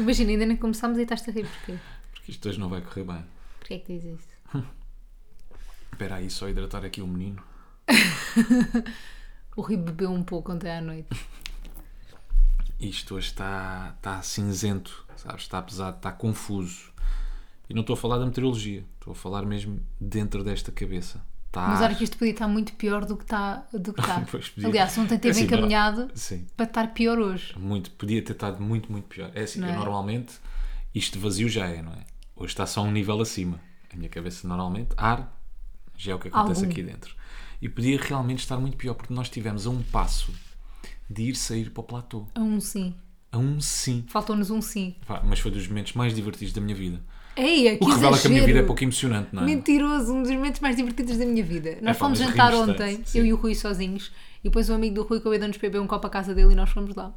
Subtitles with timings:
[0.00, 1.78] Imagina, ainda nem começámos e estás a rir porquê?
[2.12, 3.24] Porque isto hoje não vai correr bem.
[3.58, 4.64] Porquê é que dizes isso?
[5.92, 7.42] Espera aí, só hidratar aqui o menino.
[9.56, 11.08] O Rui bebeu um pouco ontem à noite.
[12.78, 15.42] Isto hoje está, está cinzento, sabes?
[15.42, 16.92] Está pesado, está confuso.
[17.68, 21.20] E não estou a falar da meteorologia, estou a falar mesmo dentro desta cabeça.
[21.50, 23.66] Está Mas olha que isto podia estar muito pior do que está.
[23.72, 24.24] Do que está.
[24.64, 26.08] Aliás, ontem É teve assim, encaminhado
[26.56, 27.58] para estar pior hoje.
[27.58, 29.32] muito, podia ter estado muito, muito pior.
[29.34, 29.74] É assim, eu é?
[29.74, 30.34] normalmente,
[30.94, 32.04] isto vazio já é, não é?
[32.36, 33.60] Hoje está só um nível acima.
[33.92, 35.36] A minha cabeça normalmente, ar,
[35.96, 36.70] já é o que acontece Algum.
[36.70, 37.16] aqui dentro.
[37.60, 40.32] E podia realmente estar muito pior, porque nós estivemos a um passo
[41.10, 42.28] de ir sair para o platô.
[42.32, 42.94] A um sim.
[43.32, 44.04] A um sim.
[44.06, 44.94] Faltou-nos um sim.
[45.04, 47.02] Pá, mas foi dos momentos mais divertidos da minha vida.
[47.76, 49.46] Que O que revela que a minha vida é pouco emocionante, não é?
[49.46, 51.78] Mentiroso, um dos momentos mais divertidos da minha vida.
[51.82, 54.94] Nós pá, fomos jantar ontem, tanto, eu e o Rui sozinhos, e depois um amigo
[54.96, 57.14] do Rui convidou-nos para beber um copo à casa dele e nós fomos lá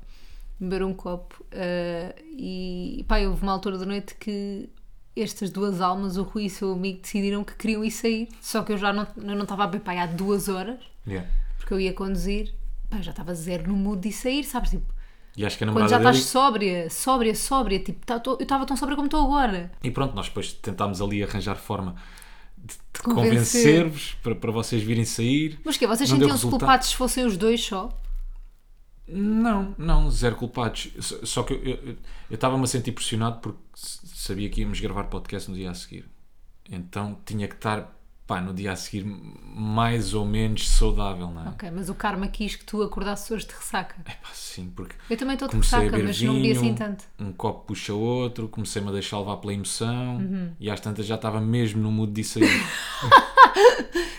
[0.60, 1.44] beber um copo.
[1.52, 4.70] ah, e pá, houve uma altura da noite que
[5.16, 8.30] estas duas almas, o Rui e o seu amigo, decidiram que queriam ir sair.
[8.42, 11.30] Só que eu já não, eu não estava a beber há duas horas, Yeah.
[11.58, 12.54] porque eu ia conduzir,
[12.90, 14.70] pá, já estava zero no mood de ir sair, sabes?
[14.72, 14.86] Tipo,
[15.36, 16.28] E acho que a quando namorada já estás dele...
[16.28, 19.72] sóbria, sóbria, sóbria, tipo, tá- tô- eu estava tão sóbria como estou agora.
[19.84, 21.96] E pronto, nós depois tentámos ali arranjar forma
[22.58, 23.34] de, de Convencer.
[23.34, 25.60] convencer-vos para, para vocês virem sair.
[25.66, 27.90] Mas que Vocês sentiam-se culpados se fossem os dois só?
[29.08, 30.90] Não, não, zero culpados.
[31.00, 31.98] Só- que eu-
[32.30, 36.06] estava-me a sentir pressionado porque sabia que íamos gravar podcast no dia a seguir.
[36.70, 37.92] Então tinha que estar,
[38.36, 39.06] pá, no dia a seguir
[39.56, 41.50] mais ou menos saudável, não é?
[41.50, 43.96] Ok, mas o karma quis que tu acordasses hoje de ressaca.
[44.04, 47.04] Pá, sim, porque Eu também estou de ressaca, mas não bebi assim vinho, tanto.
[47.20, 50.52] um copo puxa outro, comecei-me a deixar levar pela emoção Uhum.
[50.60, 52.44] e às tantas já estava mesmo no mood de sair.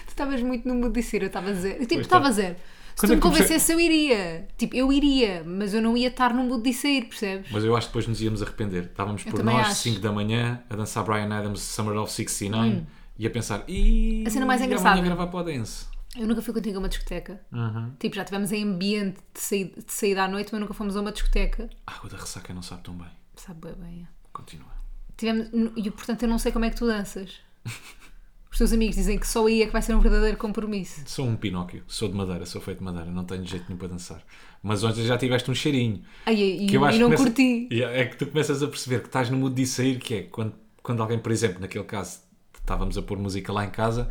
[0.07, 1.85] Tu estavas muito no mood de ser, eu estava zero.
[1.87, 2.31] Tipo, estava tá.
[2.33, 2.57] zero.
[2.95, 4.49] Se Quando tu é me que comecei- convencesse, eu iria.
[4.57, 7.51] Tipo, eu iria, mas eu não ia estar no mood de sair, percebes?
[7.51, 8.85] Mas eu acho que depois nos íamos arrepender.
[8.85, 9.81] Estávamos por nós, acho.
[9.83, 12.83] 5 da manhã, a dançar Brian Adams Summer of 69
[13.19, 14.25] e a pensar, e.
[14.27, 15.01] A cena mais engraçada.
[15.01, 15.87] gravar para o dance.
[16.17, 17.41] Eu nunca fui contigo a uma discoteca.
[17.53, 17.93] Uhum.
[17.99, 21.01] Tipo, já tivemos em ambiente de saída, de saída à noite, mas nunca fomos a
[21.01, 21.69] uma discoteca.
[21.87, 23.09] A água da ressaca não sabe tão bem.
[23.35, 24.03] Sabe bem, bem.
[24.03, 24.07] é.
[24.33, 24.73] Continua.
[25.17, 27.41] Tivemos, e portanto eu não sei como é que tu danças.
[28.51, 31.03] Os teus amigos dizem que só aí é que vai ser um verdadeiro compromisso.
[31.07, 33.89] Sou um Pinóquio, sou de madeira, sou feito de madeira, não tenho jeito nenhum para
[33.89, 34.23] dançar.
[34.63, 36.05] Mas ontem já tiveste um cheirinho.
[36.25, 37.69] Ai, e, Que eu acho e não que começa- curti.
[37.83, 40.55] É que tu começas a perceber que estás no mood de sair, que é quando,
[40.85, 42.21] quando alguém, por exemplo, naquele caso,
[42.65, 44.09] estávamos a pôr música lá em casa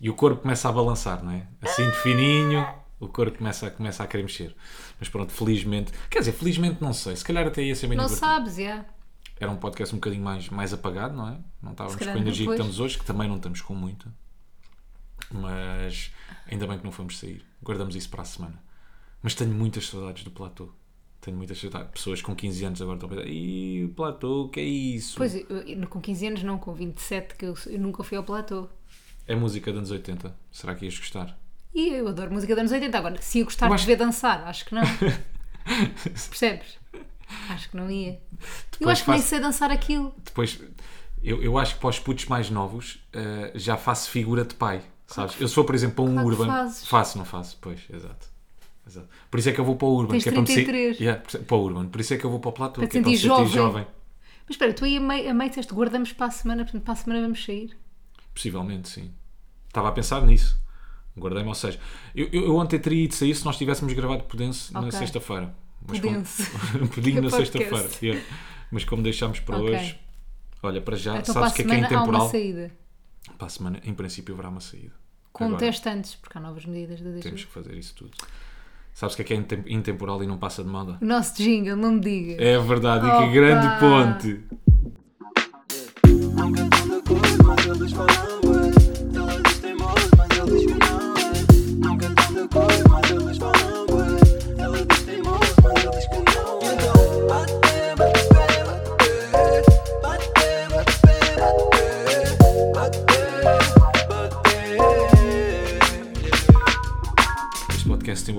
[0.00, 1.46] e o corpo começa a balançar, não é?
[1.62, 2.66] Assim de fininho,
[2.98, 4.54] o corpo começa, a- começa a querer mexer.
[4.98, 8.04] Mas pronto, felizmente, quer dizer, felizmente não sei, se calhar até ia ser bem Não
[8.06, 8.26] divertido.
[8.32, 8.84] sabes, é.
[9.40, 11.36] Era um podcast um bocadinho mais, mais apagado, não é?
[11.60, 12.58] Não estávamos com a energia que depois.
[12.60, 14.06] estamos hoje, que também não estamos com muita.
[15.30, 16.12] Mas
[16.50, 17.44] ainda bem que não fomos sair.
[17.62, 18.62] Guardamos isso para a semana.
[19.22, 20.68] Mas tenho muitas saudades do platô.
[21.22, 21.58] Tenho muitas.
[21.94, 25.14] Pessoas com 15 anos agora estão a pensar: Ih, o platô, o que é isso?
[25.16, 28.24] Pois, eu, eu com 15 anos não, com 27, que eu, eu nunca fui ao
[28.24, 28.68] platô.
[29.26, 30.34] É música dos anos 80.
[30.50, 31.38] Será que ias gostar?
[31.72, 32.98] E eu adoro música dos anos 80.
[32.98, 34.82] Agora, se ia gostar Eu de acho- ver dançar, acho que não.
[36.04, 36.76] Percebes?
[37.50, 38.14] Acho que não ia.
[38.14, 38.18] eu
[38.72, 40.12] Depois acho que nem sei dançar aquilo.
[40.24, 40.58] Depois,
[41.22, 44.82] eu, eu acho que para os putos mais novos eh, já faço figura de pai.
[45.06, 45.40] Sabes?
[45.40, 46.70] Eu se for, por exemplo, para um Claro urban.
[46.70, 47.56] Faço, não faço?
[47.60, 48.31] Pois, exato.
[48.86, 49.08] Exato.
[49.30, 50.10] Por isso é que eu vou para o urban.
[50.12, 51.00] Tens que é para, me 33.
[51.00, 51.86] Yeah, para o urban.
[51.88, 52.80] Por isso é que eu vou para o platô.
[52.80, 53.46] Para que é para me sentir jovem.
[53.52, 53.86] jovem.
[54.46, 56.92] Mas espera, tu aí a meio, a meio disseste guardamos para a semana, portanto para
[56.92, 57.76] a semana vamos sair.
[58.34, 59.12] Possivelmente, sim.
[59.68, 60.60] Estava a pensar nisso.
[61.16, 61.78] Guardei-me, ou seja,
[62.14, 64.92] eu, eu, eu ontem teria ido sair se nós tivéssemos gravado Pudense na Ok.
[64.92, 65.54] sexta-feira.
[65.86, 66.42] Como- Pudense.
[66.94, 67.88] Pedinho na sexta-feira.
[68.02, 68.22] yeah.
[68.70, 69.74] Mas como deixámos para Ok.
[69.74, 69.98] hoje,
[70.62, 72.30] olha, para já, Então para sabes o que é que é semana há uma intemporal?
[72.30, 72.70] saída.
[73.38, 74.92] Para a semana, em princípio, haverá uma saída.
[75.32, 78.12] Com Agora, antes, porque há novas medidas da Temos que fazer isso tudo.
[78.92, 80.98] Sabes o que é que é intem- intemporal e não passa de moda?
[81.00, 82.36] O nosso jingle, não me digas.
[82.38, 83.26] É verdade, e Opa!
[83.26, 84.44] que grande ponte!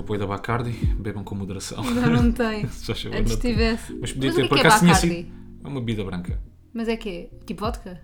[0.03, 1.83] Apoio da Bacardi, bebam com moderação.
[1.83, 2.67] Não, não tem.
[2.69, 3.51] Só favor, Antes não tem.
[3.51, 3.93] tivesse.
[3.99, 5.15] Mas podia Mas o ter, que por é que é acaso tinha Bacardi?
[5.15, 5.31] sido.
[5.63, 6.39] É uma bebida branca.
[6.73, 7.29] Mas é que é?
[7.45, 8.01] Tipo vodka?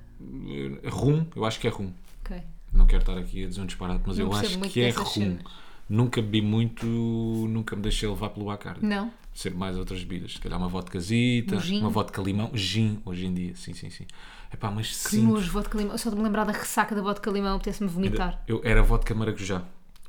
[0.90, 1.92] Rum, eu acho que é rum.
[2.24, 2.38] Ok.
[2.74, 4.82] Não quero estar aqui a dizer um disparate, mas Não eu percebo acho muito que
[4.82, 5.12] é dessas rum.
[5.14, 5.44] cenas.
[5.90, 8.86] Nunca bebi muito, nunca me deixei levar pelo Bacardi.
[8.86, 9.12] Não?
[9.34, 10.34] Sempre mais outras bebidas.
[10.34, 11.80] Se calhar uma vodkazita, Um gin?
[11.80, 12.52] uma vodka limão.
[12.54, 14.06] Gin, hoje em dia, sim, sim, sim.
[14.54, 15.24] Epá, mas Que sim.
[15.26, 15.98] nojo, vodka limão.
[15.98, 18.44] Só de me lembrar da ressaca da vodka limão, apetece-me vomitar.
[18.48, 19.64] Eu era vodka maracujá.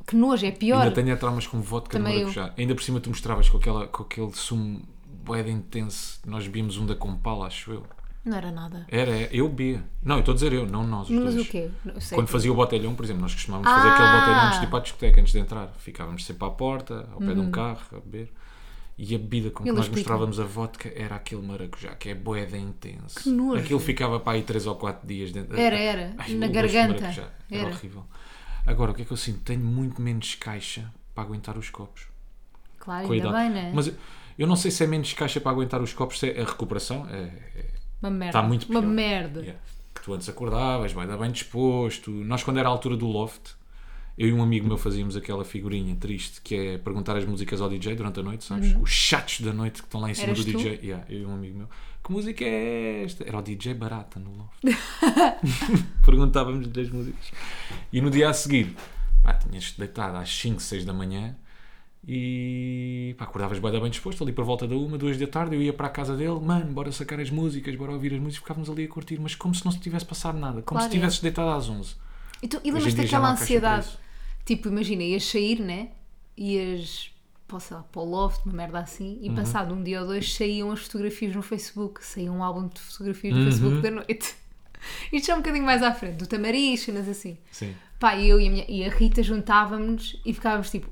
[0.06, 0.82] Que nojo, é pior.
[0.82, 2.28] Ainda tenho traumas com vodka de Também eu.
[2.28, 2.54] maracujá.
[2.56, 4.82] Ainda por cima tu mostravas com, aquela, com aquele sumo
[5.44, 6.18] de intenso.
[6.26, 7.84] Nós bebíamos um da Compala, acho eu.
[8.24, 8.84] Não era nada.
[8.88, 9.82] Era, é, eu bebia.
[10.02, 11.08] Não, eu estou a dizer eu, não nós.
[11.08, 11.46] Os Mas dois.
[11.46, 11.70] o quê?
[12.12, 13.94] Quando que- fazia o botelhão, por exemplo, nós costumávamos fazer Ah!
[13.94, 15.68] aquele botelhão antes de ir para a discoteca, antes de entrar.
[15.78, 17.46] Ficávamos sempre à porta, ao pé de Uhum.
[17.46, 18.30] um carro, a beber.
[18.98, 22.14] E a bebida com que Ele nós mostrávamos a vodka era aquele maracujá, que é
[22.14, 23.18] boeda intenso.
[23.18, 23.62] Que nojo.
[23.62, 25.58] Aquilo ficava para aí 3 ou 4 dias dentro.
[25.58, 26.14] Era, era.
[26.18, 27.00] Ai, Na de garganta.
[27.00, 27.28] maracujá.
[27.50, 27.70] Era, Era.
[27.70, 28.04] horrível.
[28.66, 29.40] Agora, o que é que eu sinto?
[29.40, 32.06] Tenho muito menos caixa para aguentar os copos.
[32.78, 33.44] Claro, Com a ainda idade.
[33.52, 33.72] bem, né?
[33.74, 33.94] Mas eu-
[34.38, 37.06] eu não sei se é menos caixa para aguentar os copos, se é a recuperação.
[37.10, 37.70] É, é-
[38.02, 38.38] Uma merda.
[38.38, 38.90] Está muito Uma pior.
[38.90, 39.40] merda.
[39.40, 39.60] Yeah.
[40.02, 42.10] Tu antes acordavas, vai dar bem disposto.
[42.10, 43.50] Nós, quando era a altura do loft,
[44.16, 47.68] eu e um amigo meu fazíamos aquela figurinha triste que é perguntar as músicas ao
[47.68, 48.74] DJ durante a noite, sabes?
[48.80, 50.32] Os chatos da noite que estão lá em cima Uhum.
[50.34, 50.58] Eras do tu?
[50.58, 50.80] DJ.
[50.82, 51.68] Yeah, eu e um amigo meu.
[52.02, 53.24] Que música é esta?
[53.24, 54.62] Era o DJ Barata no loft.
[56.04, 57.30] Perguntávamos das músicas.
[57.92, 58.74] E no dia a seguir,
[59.22, 61.36] pá, tinhas-te deitado às 5, 6 da manhã
[62.06, 65.62] e pá, acordavas bem, bem disposto, ali por volta da uma, duas da tarde, eu
[65.62, 68.70] ia para a casa dele, mano, bora sacar as músicas, bora ouvir as músicas, ficávamos
[68.70, 70.98] ali a curtir, mas como se não se tivesse passado nada, como Claro, se é.
[70.98, 71.94] tivesses deitado às 11.
[72.42, 73.88] E, tu, e lembras-te daquela ansiedade?
[74.46, 75.90] Tipo, imagina, ias sair, né?
[76.36, 77.10] Ias
[77.50, 79.32] para, sei lá, para o loft, uma merda assim, Uhum.
[79.32, 82.80] e passado um dia ou dois saíam as fotografias no Facebook, saía um álbum de
[82.80, 83.40] fotografias Uhum.
[83.44, 84.34] no Facebook da noite.
[85.12, 87.36] Isto já é um bocadinho mais à frente, do Tamariz, cenas assim.
[87.50, 87.74] Sim.
[87.98, 90.88] Pá, eu e a, minha, e a Rita juntávamos e ficávamos tipo,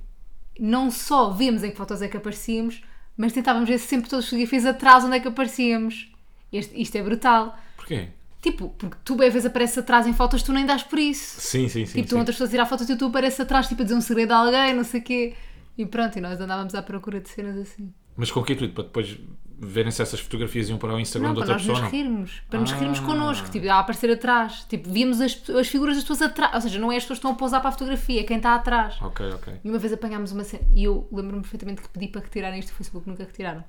[0.61, 2.83] não só vemos em que fotos é que aparecíamos,
[3.17, 6.13] mas tentávamos ver sempre todas as fotografias atrás onde é que aparecíamos.
[6.53, 7.57] Este- isto é brutal.
[7.77, 8.09] Porquê?
[8.43, 11.41] Tipo, porque tu bem vezes apareces atrás em fotos, tu nem dás por isso.
[11.41, 11.95] Sim, sim, sim.
[11.95, 12.19] tipo, tu sim.
[12.19, 14.37] outras pessoas a tirar fotos e tu apareces atrás, tipo, a dizer um segredo a
[14.37, 15.35] alguém, não sei o quê.
[15.79, 17.93] E pronto, e nós andávamos à procura de cenas assim.
[18.17, 18.75] Mas com que intuito?
[18.75, 19.17] Para depois
[19.61, 21.81] verem se essas fotografias iam para o Instagram Não, de para outra nós pessoa?
[21.83, 22.43] nos rirmos.
[22.51, 22.77] Para nos Ah.
[22.77, 24.65] rirmos connosco, tipo, a aparecer atrás.
[24.69, 26.53] Tipo, víamos as, as figuras das pessoas atrás.
[26.55, 28.37] Ou seja, não é as pessoas que estão a pousar para a fotografia, é quem
[28.39, 29.01] está atrás.
[29.01, 29.55] Ok, ok.
[29.65, 32.71] E uma vez apanhámos uma cena, e eu lembro-me perfeitamente que pedi para retirarem isto
[32.73, 33.65] do Facebook, nunca retiraram.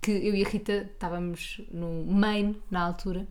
[0.00, 3.26] Que eu e a Rita estávamos no Main, na altura,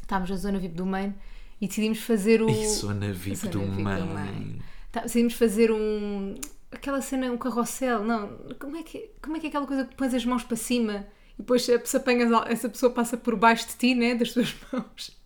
[0.00, 1.14] estávamos na zona VIP do Main,
[1.60, 2.48] e decidimos fazer o.
[2.48, 4.06] Isso, na VIP Zona do VIP do Main.
[4.06, 4.58] Main.
[4.92, 6.34] Tá, decidimos fazer um.
[6.72, 8.28] Aquela cena, um carrossel, não,
[8.58, 11.06] como é que, como é, que é aquela coisa que pões as mãos para cima
[11.34, 15.16] e depois pessoa apanhas, essa pessoa passa por baixo de ti, né, das tuas mãos.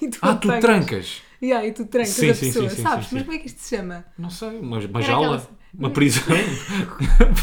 [0.00, 0.60] Tu Ah, tu apanhas.
[0.64, 1.22] trancas?
[1.42, 3.08] Yeah, e tu trancas Sim, a sim, pessoa, sim, sabes?
[3.12, 4.04] Mas como é que isto se chama?
[4.18, 5.36] Não sei, uma, uma jaula?
[5.36, 6.24] aquela- Uma prisão?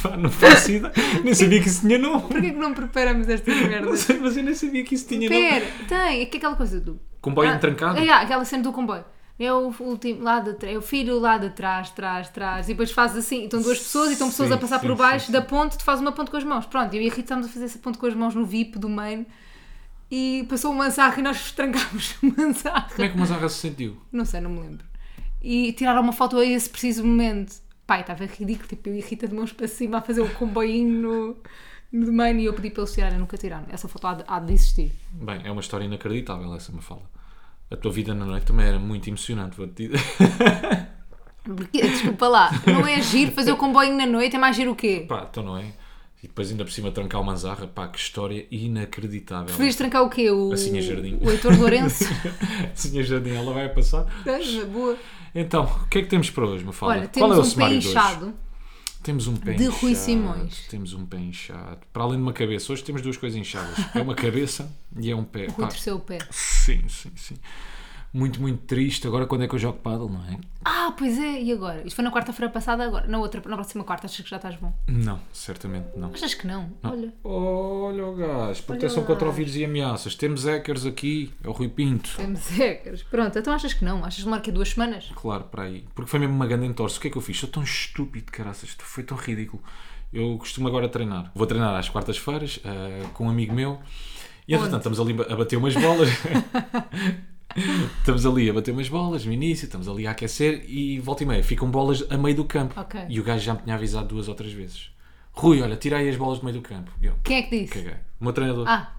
[0.03, 0.93] Pá, não faço ideia.
[1.23, 2.21] Nem sabia que isso tinha nome.
[2.23, 3.99] Porquê que não preparamos estas Não merdas?
[4.01, 5.41] sei, mas eu nem sabia que isso tinha nome.
[5.49, 6.99] Pera, tem, é que aquela coisa do.
[7.21, 7.99] Comboio Ah, entrancado?
[7.99, 9.03] É, aquela cena do comboio.
[9.39, 12.65] É o último lá de trás, é o filho lá de trás, trás, trás.
[12.67, 14.95] E depois fazes assim, estão duas pessoas e estão pessoas Sim, a passar sim, por
[14.95, 16.65] baixo sim, da ponte, tu fazes uma ponte com as mãos.
[16.65, 18.79] Pronto, eu e a Rita estávamos a fazer essa ponte com as mãos no VIP
[18.79, 19.27] do main
[20.09, 22.89] e passou o manzarro e nós trancámos o manzarro.
[22.89, 23.97] Como é que o Mazarra se sentiu?
[24.11, 24.85] Não sei, não me lembro.
[25.41, 27.55] E tiraram uma foto a esse preciso momento.
[27.85, 30.29] Pai, estava ridículo, tipo, eu e a Rita de mãos para cima a fazer o
[30.35, 31.37] comboinho no,
[31.91, 33.67] no main e eu pedi para eles tirarem, nunca tiraram.
[33.69, 34.91] Essa foto há de, há de existir.
[35.11, 37.16] Bem, é uma história inacreditável essa Mafalda.
[37.69, 39.99] A tua vida na noite também era muito emocionante, vou-te dizer.
[41.43, 44.75] Porque, desculpa lá, não é giro fazer o comboio na noite, é mais giro o
[44.75, 45.05] quê?
[45.07, 45.65] Pá, então não é?
[46.23, 49.45] E depois ainda por cima trancar o Manzarra, pá, que história inacreditável.
[49.45, 50.31] Preferias trancar o quê?
[50.31, 51.17] O, A Sinha Jardim.
[51.21, 52.05] o Heitor Lourenço?
[52.73, 54.05] Senhor Jardim, ela vai passar.
[54.25, 54.97] É, Boa.
[55.35, 56.95] Então, o que é que temos para hoje, Mafalda?
[56.95, 57.97] Olha, Qual temos é o um pé sumário de hoje?
[59.07, 59.25] Inchado.
[59.25, 59.81] Temos um pé De inchado.
[59.81, 60.67] Rui Simões.
[60.69, 61.79] Temos um pé inchado.
[61.91, 63.77] Para além de uma cabeça, hoje temos duas coisas inchadas.
[63.95, 64.69] É uma cabeça
[64.99, 65.47] e é um pé.
[65.47, 66.19] Pá, o pé.
[66.31, 67.35] sim, sim, sim.
[68.17, 69.05] Muito, muito triste.
[69.05, 70.39] Agora quando é que eu jogo paddle, não é?
[70.65, 71.83] Ah, pois é, e agora?
[71.85, 73.05] Isto foi na quarta-feira passada, agora.
[73.07, 74.73] Na outra, na próxima quarta, achas que já estás bom?
[74.87, 76.11] Não, certamente não.
[76.11, 76.73] Achas que não?
[76.81, 77.13] Olha.
[77.23, 79.37] Olha o gás, proteção Olha o contra o gás.
[79.37, 80.15] vírus e ameaças.
[80.15, 82.09] Temos hackers aqui, é o Rui Pinto.
[82.17, 83.03] Temos hackers.
[83.03, 84.03] Pronto, então achas que não?
[84.03, 85.11] Achas que aqui duas semanas?
[85.15, 85.85] Claro, para aí.
[85.93, 86.97] Porque foi mesmo uma grande entorse.
[86.97, 87.37] O que é que eu fiz?
[87.37, 88.69] Sou tão estúpido, caraças.
[88.69, 89.61] Isto Foi tão ridículo.
[90.11, 91.31] Eu costumo agora treinar.
[91.35, 93.79] Vou treinar às quartas-feiras ah, com um amigo meu.
[94.47, 96.09] E entretanto estamos ali a bater umas bolas.
[97.99, 101.25] estamos ali a bater umas bolas no início, estamos ali a aquecer e volta e
[101.25, 102.79] meia ficam bolas a meio do campo.
[102.79, 102.99] Ok.
[103.09, 104.89] E o gajo já me tinha avisado duas ou três vezes.
[105.31, 106.91] Rui, olha, tira aí as bolas do meio do campo.
[107.01, 107.73] Eu, Quem é que disse?
[107.73, 107.93] caguei.
[108.19, 108.67] O meu treinador.
[108.67, 108.91] Ah,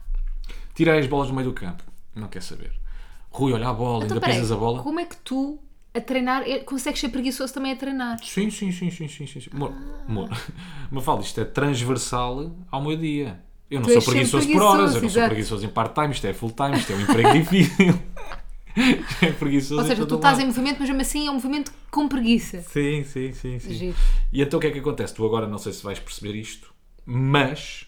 [0.74, 1.82] Tira aí as bolas do meio do campo.
[2.14, 2.70] Não quer saber.
[3.30, 4.36] Rui, olha a bola, então ainda peraí.
[4.36, 4.80] pisas a bola.
[4.82, 5.58] Como é que tu,
[5.92, 8.18] a treinar, eh, consegues ser preguiçoso também a treinar?
[8.24, 9.40] Sim, sim, sim, sim, sim, sim.
[9.40, 9.50] sim.
[9.52, 9.72] Amor,
[10.08, 10.28] amor.
[10.90, 13.40] Mafalda, isto é transversal ao meu dia.
[13.70, 15.28] Eu não Tu sou sempre preguiçoso por horas, eu não sou exato.
[15.28, 18.00] preguiçoso em part-time, isto é full-time, isto é um emprego difícil.
[19.22, 20.44] É preguiçoso Ou seja, tu estás lado.
[20.44, 22.60] em movimento, mas mesmo assim é um movimento com preguiça.
[22.62, 23.74] Sim, sim, sim, sim.
[23.74, 23.96] Giro.
[24.32, 25.14] E então o que é que acontece?
[25.14, 26.72] Tu agora não sei se vais perceber isto,
[27.04, 27.86] mas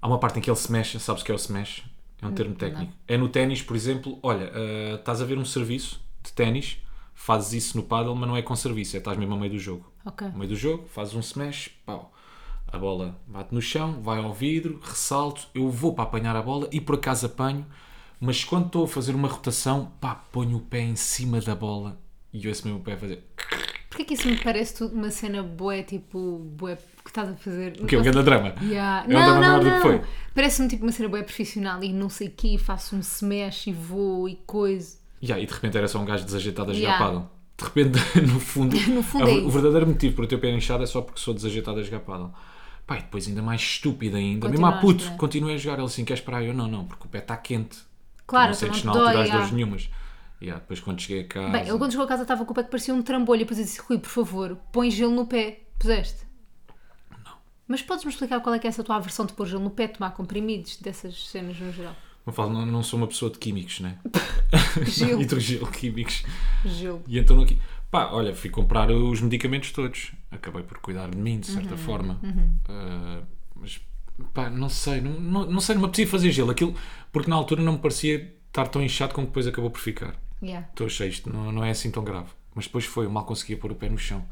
[0.00, 1.82] há uma parte em que ele se mexe, sabes o que é o se mexe?
[2.20, 2.92] É um termo técnico.
[3.08, 6.78] É no ténis, por exemplo, olha, ah, estás a ver um serviço de ténis,
[7.14, 9.58] fazes isso no paddle, mas não é com serviço, é estás mesmo a meio do
[9.58, 9.92] jogo.
[10.04, 10.28] Ok.
[10.28, 12.12] No meio do jogo, fazes um smash, pau.
[12.68, 16.68] A bola bate no chão, vai ao vidro, ressalto, eu vou para apanhar a bola
[16.72, 17.66] e por acaso apanho,
[18.24, 22.00] mas quando estou a fazer uma rotação, pá, ponho o pé em cima da bola
[22.32, 23.24] e ouço mesmo o pé a fazer.
[23.90, 27.76] Porquê que isso me parece tudo uma cena bué, tipo, bué, que estás a fazer?
[27.80, 28.54] O que é um grande drama?
[28.62, 29.04] Yeah.
[29.04, 29.76] É um não, drama não, não.
[29.76, 30.02] que foi.
[30.34, 33.72] Parece-me tipo uma cena bué profissional e não sei o quê, faço um smash e
[33.72, 34.96] vou e coisa.
[35.20, 37.04] Yeah, e de repente era só um gajo desajeitado a jogar Yeah.
[37.04, 37.28] paddle.
[37.58, 40.84] De repente, no fundo, No fundo a- é o verdadeiro motivo para o pé inchado
[40.84, 42.32] é só porque sou desajeitado a jogar paddle.
[42.90, 44.48] E depois ainda mais estúpido ainda.
[44.48, 45.16] Mesmo a puto, é?
[45.16, 45.78] continuei a jogar.
[45.78, 46.42] Ele assim, queres parar?
[46.44, 47.78] Eu não, não, porque o pé está quente.
[48.32, 49.54] Claro, não sentes não na altura dói, as dores yeah.
[49.56, 49.90] nenhumas.
[50.40, 51.48] Yeah, depois quando cheguei a casa...
[51.50, 53.44] Bem, ele quando chegou a casa estava com o pé que parecia um trambolho e
[53.44, 55.60] depois eu disse, Rui, por favor, põe gelo no pé.
[55.78, 56.24] Puseste?
[57.24, 57.34] Não.
[57.68, 59.86] Mas podes-me explicar qual é que é essa tua aversão de pôr gelo no pé,
[59.86, 61.94] tomar comprimidos, dessas cenas no geral?
[62.24, 63.98] Não, falo, não, não sou uma pessoa de químicos, né?
[64.86, 65.20] Gelo.
[65.22, 66.24] Hidrogel químicos.
[66.64, 67.02] Gelo.
[67.06, 67.60] E então aqui,
[67.90, 70.12] pá, olha, fui comprar os medicamentos todos.
[70.30, 72.18] Acabei por cuidar de mim, de Uhum, certa forma.
[72.68, 73.22] Ah,
[73.56, 73.80] mas,
[74.32, 76.50] pá, não sei, não, não, não sei, não me apetecia fazer gelo.
[76.50, 76.74] Aquilo,
[77.10, 80.14] porque na altura não me parecia estar tão inchado como depois acabou por ficar.
[80.42, 80.68] Yeah.
[80.68, 82.28] Estou cheio, isto não, não é assim tão grave.
[82.54, 84.24] Mas depois foi, eu mal conseguia pôr o pé no chão.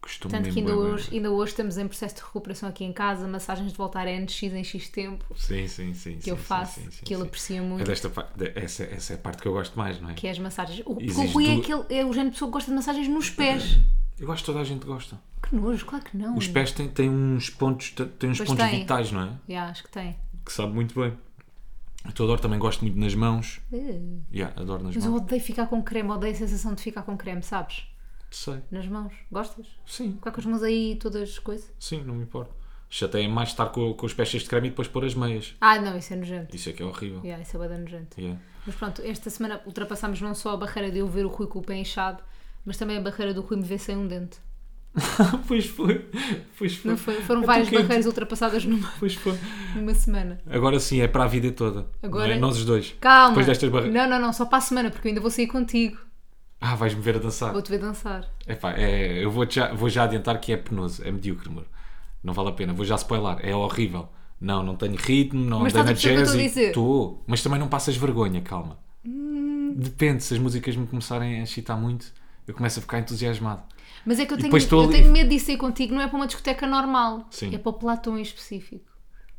[0.00, 3.26] Costumo Tanto que ainda hoje, ainda hoje estamos em processo de recuperação aqui em casa,
[3.26, 6.18] massagens de voltar a NX em X tempo, Sim, sim, sim.
[6.18, 9.42] que eu faço, que ele aprecia muito, É desta parte, essa, essa é a parte
[9.42, 10.14] que eu gosto mais, não é?
[10.14, 10.80] que é as massagens.
[10.86, 12.76] O, porque o Exige Rui é, aquele, é o género de pessoa que gosta de
[12.76, 13.78] massagens nos pés.
[14.18, 15.18] Eu acho que toda a gente gosta.
[15.42, 16.36] Que nojo, claro que não.
[16.36, 18.80] Os pés têm, têm uns pontos, têm uns Pois pontos tem.
[18.80, 19.32] vitais, não é?
[19.48, 20.16] Yeah, acho que tem.
[20.44, 21.16] Que sabe muito bem.
[22.04, 23.60] Eu tô- adoro, também gosto muito nas mãos.
[23.72, 24.20] Uh.
[24.32, 25.22] Yeah, adoro nas Mas eu mãos.
[25.22, 27.86] odeio ficar com creme, odeio a sensação de ficar com creme, sabes?
[28.30, 28.58] Sei.
[28.70, 29.12] Nas mãos.
[29.30, 29.66] Gostas?
[29.86, 31.70] Sim, Ficar com as mãos aí todas coisas?
[31.78, 32.52] sim, não me importa.
[32.90, 35.54] Chateia mais estar com, com os pés cheios de creme e depois pôr as meias.
[35.60, 36.56] Ah, não, isso é nojento.
[36.56, 37.20] Isso é que é horrível.
[37.22, 38.18] Yeah, isso é bem nojento.
[38.18, 38.40] Yeah.
[38.66, 41.58] Mas pronto, esta semana ultrapassámos não só a barreira de eu ver o Rui com
[41.58, 42.22] o pé inchado,
[42.68, 44.38] mas também a barreira do Rui me ver sem um dente.
[45.48, 46.08] pois foi.
[46.58, 46.90] Pois foi.
[46.90, 47.14] Não foi?
[47.22, 49.38] Foram É várias porque- barreiras ultrapassadas numa, Pois foi.
[49.74, 50.38] numa semana.
[50.50, 51.86] Agora sim, é para a vida toda.
[52.02, 52.38] Agora- Não é?
[52.38, 52.94] Nós os dois.
[53.00, 53.28] Calma!
[53.30, 53.94] Depois destas barreiras.
[53.94, 55.96] Não, não, não, só para a semana, porque eu ainda vou sair contigo.
[56.60, 57.52] Ah, vais-me ver a dançar.
[57.52, 58.28] Vou-te ver dançar.
[58.46, 61.64] Epá, é, eu vou já, vou já adiantar que é penoso, é medíocre, amor.
[62.22, 64.08] Não vale a pena, vou já spoiler, é horrível.
[64.40, 66.40] Não, não tenho ritmo, não Mas andei estás na a perceber o que eu estou
[66.40, 66.56] a jazz.
[66.68, 68.78] Estou, mas também não passas vergonha, calma.
[69.04, 69.74] Hum.
[69.76, 72.06] Depende, se as músicas me começarem a excitar muito,
[72.48, 73.62] eu começo a ficar entusiasmado.
[74.04, 76.16] Mas é que eu tenho, eu ali- tenho medo disso aí contigo, não é para
[76.16, 77.26] uma discoteca normal.
[77.30, 77.54] Sim.
[77.54, 78.84] É para o Platão em específico.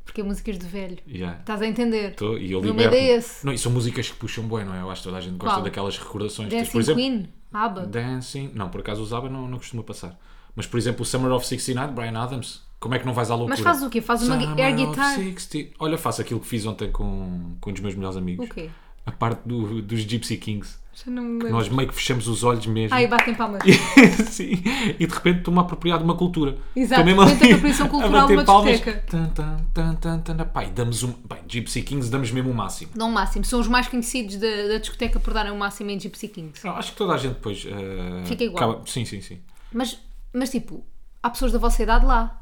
[0.06, 0.98] Porque é músicas de velho.
[1.08, 1.39] Yeah.
[1.39, 2.12] Estás a entender?
[2.12, 2.96] Estou e eu liberto.
[2.96, 3.46] é esse.
[3.46, 4.82] Não, e são músicas que puxam bem, não é?
[4.82, 5.63] Eu acho que toda a gente gosta Qual?
[5.63, 6.50] daquelas recordações.
[6.50, 7.86] Dancing por exemplo, Queen, ABBA.
[7.86, 8.51] Dancing.
[8.56, 10.20] Não, por acaso usava, não, não costuma passar.
[10.56, 12.62] Mas, por exemplo, o Summer of 69, Brian Adams.
[12.80, 13.56] Como é que não vais à loucura?
[13.56, 14.01] Mas fazes o quê?
[14.01, 15.16] Fazes uma Summer air of guitar?
[15.16, 15.75] 60.
[15.80, 18.50] Olha, faço aquilo que fiz ontem com, com um dos meus melhores amigos.
[18.50, 18.70] O quê?
[19.06, 20.80] A parte do- dos Gypsy Kings.
[21.06, 21.51] Já não me lembro.
[21.51, 22.94] Nós meio que fechamos os olhos mesmo.
[22.96, 23.62] Ai, batem palmas.
[24.29, 24.62] Sim.
[25.00, 26.58] E de repente estou-me a apropriar de uma cultura.
[26.75, 28.72] Exato, de repente ali a apropriação cultural de uma palmas.
[28.72, 29.03] discoteca.
[29.08, 30.38] Tan, tan, tan, tan, tan.
[30.46, 31.13] Pá, e damos um.
[31.27, 32.91] Bem, Gypsy Kings damos mesmo o máximo.
[32.96, 33.46] Não o máximo.
[33.46, 36.65] São os mais conhecidos da, da discoteca por darem o máximo em Gypsy Kings.
[36.65, 37.65] Não, acho que toda a gente depois.
[37.65, 38.72] eh, Fica igual.
[38.72, 39.39] acaba- Sim, sim, sim.
[39.72, 39.98] Mas,
[40.34, 40.84] mas tipo,
[41.24, 42.36] há pessoas da vossa idade lá.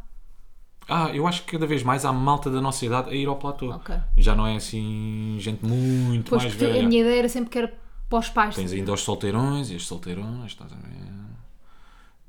[0.90, 3.36] Ah, eu acho que cada vez mais há malta da nossa idade a ir ao
[3.36, 3.72] platô.
[3.72, 3.94] Ok.
[4.18, 6.82] Já não é assim gente muito Pois mais velha.
[6.82, 7.68] a minha ideia era sempre que era
[8.10, 8.56] para os pais.
[8.56, 10.98] Tens ainda os solteirões e as solteirões, estás a ver?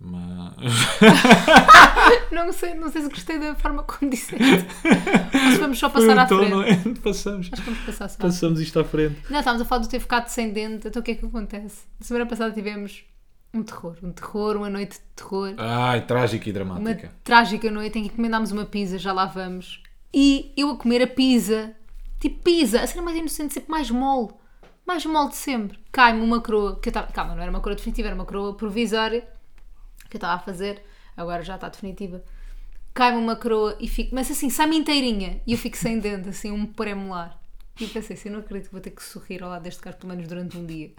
[0.01, 0.55] Mas.
[2.31, 4.45] Não sei, não sei se gostei da forma como disseste.
[5.53, 6.51] Se vamos só passar à frente.
[6.51, 6.95] não?
[6.97, 7.49] Passamos.
[7.53, 8.19] Acho que vamos passar só.
[8.19, 9.17] Passamos isto à frente.
[9.31, 10.87] Não, estávamos a falar de ter ficado sem dente.
[10.89, 11.87] Então o que é que acontece?
[11.99, 13.03] Na semana passada tivemos
[13.53, 13.97] um terror.
[14.03, 15.55] Um terror, uma noite de terror.
[15.59, 17.13] Ai, trágica e Uma dramática.
[17.25, 19.83] trágica noite em que encomendámos uma pizza, já lá vamos.
[20.15, 21.75] E eu a comer a pizza.
[22.21, 24.33] Tipo pizza, a cena mais inocente, sempre mais mole.
[24.89, 25.79] Mais mole de sempre.
[25.93, 26.81] Cai-me uma coroa.
[26.81, 29.21] Que eu tava, calma, não era uma coroa definitiva, era uma coroa provisória
[30.09, 30.83] que eu estava a fazer.
[31.15, 32.25] Agora já está definitiva.
[32.95, 34.15] Cai-me uma coroa e fico.
[34.15, 35.43] Mas assim, sai-me inteirinha.
[35.47, 37.39] E eu fico sem dente, assim, um pré-molar.
[37.79, 39.81] E eu pensei assim, eu não acredito que vou ter que sorrir ao lado deste
[39.81, 40.91] gajo pelo menos durante um dia.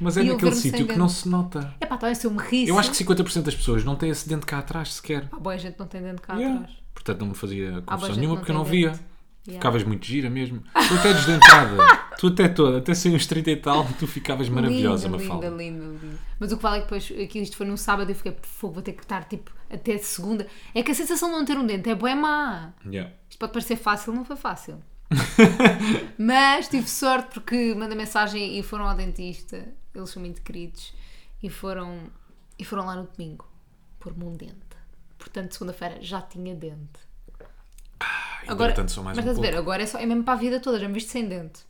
[0.00, 1.72] Mas é E naquele sítio que não se nota.
[1.78, 2.68] É pá, talvez se eu me risse.
[2.68, 5.28] Eu acho que 50% das pessoas não têm esse dente cá atrás sequer.
[5.28, 6.60] Pá, boa, a gente não tem dente cá Yeah.
[6.62, 6.78] atrás.
[6.94, 8.88] Portanto, não me fazia confusão gente nenhuma porque eu não via.
[8.88, 8.98] dente.
[8.98, 9.09] Yeah.
[9.54, 10.62] Ficavas muito gira mesmo.
[10.72, 11.76] Tu até desdentada.
[12.18, 15.48] tu até toda, até sem uns 30 e tal, tu ficavas maravilhosa, linda, Mafalda.
[15.48, 16.18] linda, linda, linda.
[16.38, 18.46] Mas o que vale é que depois, aqui isto foi num sábado, eu fiquei, "Por
[18.46, 20.46] favor, vou ter que estar tipo até segunda.
[20.74, 22.72] É que a sensação de não ter um dente é bué má.
[22.84, 23.12] Yeah.
[23.28, 24.82] Isto pode parecer fácil, não foi fácil.
[26.18, 29.68] Mas tive sorte porque mandei mensagem e foram ao dentista.
[29.94, 30.92] Eles são muito queridos.
[31.42, 32.10] E foram,
[32.58, 33.48] e foram lá no domingo
[33.98, 34.54] pôr-me um dente.
[35.18, 37.09] Portanto, segunda-feira já tinha dente.
[38.46, 40.36] Agora, só mais mas um estás a ver, agora é, só, é mesmo para a
[40.36, 41.60] vida toda, já me viste sem dente.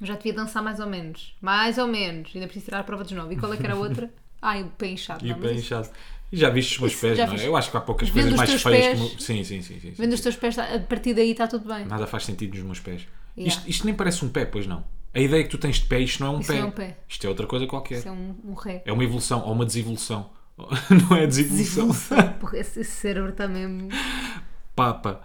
[0.00, 1.36] Eu já devia dançar mais ou menos.
[1.40, 2.30] Mais ou menos.
[2.34, 3.32] Ainda preciso tirar a prova de novo.
[3.32, 4.10] E qual é que era a outra?
[4.46, 5.24] Ah, e o pé inchado.
[5.24, 5.88] E Não, o pé isso- inchado.
[6.30, 7.46] E já viste os meus pés, não é?
[7.46, 9.12] Eu acho que há poucas Vendo coisas mais feias pés.
[9.14, 9.22] que.
[9.22, 9.80] Sim, sim, sim.
[9.80, 9.90] sim, sim.
[9.92, 11.86] Vendo os teus pés, a partir daí está tudo bem.
[11.86, 13.06] Nada faz sentido nos meus pés.
[13.38, 13.56] Yeah.
[13.56, 14.84] Isto, isto nem parece um pé, pois não.
[15.14, 16.58] A ideia que tu tens de pé, isto não é um, Isso pé.
[16.58, 16.98] é um pé.
[17.08, 18.00] Isto é outra coisa qualquer.
[18.00, 18.82] Isso é um, um ré.
[18.84, 20.28] É uma evolução ou uma desevolução.
[21.08, 21.86] não é desevolução.
[21.88, 22.32] Desevolução.
[22.40, 23.88] Porra, esse cérebro está mesmo.
[24.76, 25.22] Papa.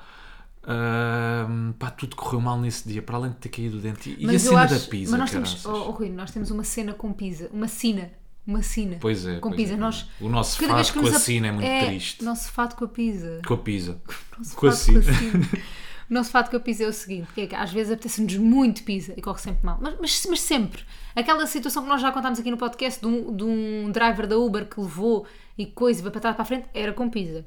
[0.72, 4.16] Ahm, pá, tudo correu mal nesse dia, para além de ter caído o dente.
[4.20, 4.74] E a Mas eu cena acho.
[4.76, 5.66] da pizza, mas nós temos.
[5.66, 7.50] Oh, oh, Rui, nós temos uma cena com pizza.
[7.52, 8.12] Uma sina.
[8.46, 8.98] Uma sina.
[9.00, 9.40] Pois é.
[9.40, 9.74] Com pois pizza.
[9.74, 9.78] é.
[9.78, 12.24] Nós, O nosso cada que com a sina é muito triste.
[12.24, 13.42] Nosso fato com a pizza.
[13.48, 14.00] Com a pizza.
[14.56, 15.00] Com a a sina.
[15.02, 18.36] O nosso fato com a pizza é o seguinte: que é que às vezes apetece-nos
[18.38, 19.80] muito pizza e corre sempre mal.
[19.82, 20.84] Mas, mas, mas sempre.
[21.16, 24.38] Aquela situação que nós já contámos aqui no podcast de um, de um driver da
[24.38, 25.26] Uber que levou
[25.58, 27.44] e coisa e para trás para a frente era com pizza.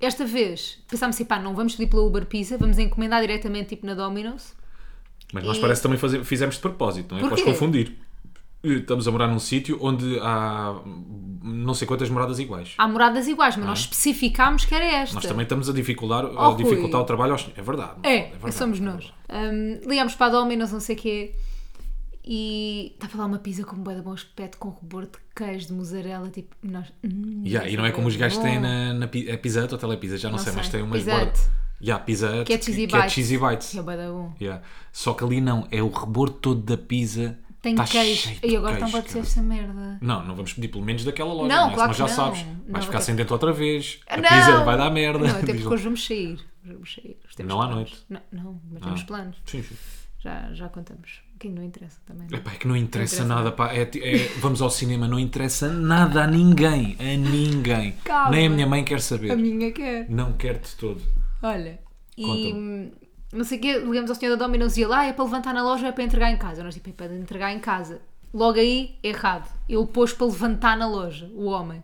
[0.00, 3.84] Esta vez pensámos assim, pá, não vamos pedir pela Uber Pizza, vamos encomendar diretamente tipo
[3.86, 4.54] na Domino's.
[5.32, 7.28] Mas nós E- parece que também faze- fizemos de propósito, não é?
[7.28, 7.96] Podes confundir.
[8.62, 10.74] Estamos a morar num sítio onde há
[11.42, 12.74] não sei quantas moradas iguais.
[12.76, 15.14] Há moradas iguais, mas nós especificámos que era esta.
[15.14, 16.64] Nós também estamos a dificultar, a Oh, Rui.
[16.64, 17.48] dificultar o trabalho aos...
[17.56, 17.92] É verdade.
[18.02, 19.12] É, verdade, somos é nós.
[19.30, 21.34] Hum, ligámos para a Domino's, não sei o quê,
[22.32, 25.66] e estava lá uma pizza com um bué de bom aspecto, com rebote de queijo,
[25.66, 26.86] de mussarela, tipo, nós...
[27.02, 30.16] Hum, Yeah, e não é como os gajos têm na, na é Pizza ou Telepizza,
[30.16, 30.72] já não, Não sei, mas sei.
[30.78, 31.50] tem umas Pizza.
[31.82, 33.12] Yeah, Pizza Que é cheesy que é bites.
[33.14, 33.70] cheesy bites.
[33.70, 34.32] Que é bom.
[34.40, 34.62] Yeah.
[34.92, 37.36] Só que ali não, é o rebordo todo da pizza.
[37.60, 38.30] Tem tá queijo.
[38.44, 39.26] E agora queijo, estão a dizer cara.
[39.26, 39.98] esta merda.
[40.00, 41.74] Não, não vamos pedir pelo menos daquela loja, Não, não, é?
[41.74, 42.26] claro Senão já que não.
[42.36, 42.46] sabes.
[42.64, 44.00] Não, Vais ficar sem dentro outra vez.
[44.06, 44.22] A Não!
[44.28, 45.26] pizza vai dar merda.
[45.26, 46.38] Não, até porque hoje vamos sair.
[46.64, 47.18] Vamos sair.
[47.34, 47.90] Temos Não à planos.
[47.90, 48.04] noite.
[48.08, 49.04] Não, não, mas temos Ah.
[49.06, 49.36] planos.
[49.46, 49.74] Sim, sim.
[50.20, 51.22] Já, já contamos.
[51.40, 52.28] Quem não interessa também.
[52.30, 52.38] não.
[52.38, 53.72] Epá, é que não interessa, Não interessa nada, pá.
[53.74, 56.96] É é- vamos ao cinema, não interessa nada a ninguém.
[57.00, 57.92] A ninguém.
[58.04, 58.30] Calma.
[58.30, 59.32] Nem a minha mãe quer saber.
[59.32, 60.06] A minha quer.
[60.08, 61.00] Não quer de todo.
[61.42, 61.80] Olha,
[62.16, 62.92] e Conta-me.
[63.32, 65.54] não sei o quê, ligamos ao senhor da Domino's e ele, ah, é para levantar
[65.54, 66.62] na loja ou é para entregar em casa?
[66.62, 68.02] Nós, tipo, é para entregar em casa.
[68.34, 69.50] Logo aí, errado.
[69.66, 71.82] Ele pôs para levantar na loja, o homem.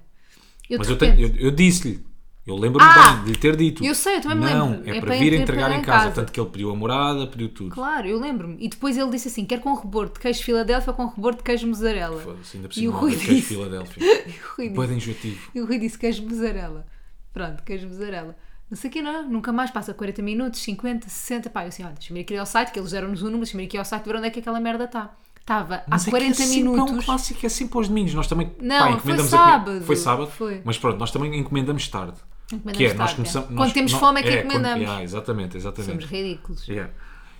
[0.68, 2.04] Eu, Mas eu, tenho- eu, eu disse-lhe.
[2.46, 3.14] Eu lembro-me Ah!
[3.14, 3.84] bem de lhe ter dito.
[3.84, 4.88] Eu sei, eu também me não, lembro.
[4.90, 6.10] é, para vir entre- entregar em casa.
[6.12, 7.70] Tanto que ele pediu a morada, pediu tudo.
[7.74, 8.56] Claro, eu lembro-me.
[8.60, 11.42] E depois ele disse assim: quer com rebote de queijo Filadélfia ou com rebote de
[11.42, 12.20] queijo mussarela?
[12.20, 14.02] Foda-se, ainda por E cima o Rui de queijo disse- Filadélfia.
[14.26, 15.50] E o Rui Boa disse, de enjoativo.
[15.54, 16.86] e o Rui disse queijo mussarela.
[17.32, 18.36] Pronto, queijo mussarela.
[18.70, 21.50] Não sei o que não, nunca mais passa 40 minutos, 50, 60.
[21.50, 23.64] Pá, eu assim, olha, deixa-me ir aqui ao site, que eles deram-nos o número, deixa-me
[23.64, 25.14] ir aqui ao site ver onde é que aquela merda está.
[25.40, 27.04] Estava há Mas é que 40 é sempre- É um minutos.
[27.04, 28.14] clássico, é sempre aos domingos.
[28.14, 29.80] Nós também Não, foi encomendamos a sábado.
[29.82, 30.30] Foi sábado?
[30.32, 30.60] Foi.
[30.64, 32.16] Mas pronto, nós também encomendamos tarde.
[32.52, 33.48] Encomendamos que é, nós começamos.
[33.48, 33.52] é.
[33.52, 34.80] nós- Quando temos nó- fome é que quando- encomendamos.
[34.82, 35.90] yeah, exatamente, exatamente.
[35.90, 36.68] Somos ridículos.
[36.68, 36.92] Yeah.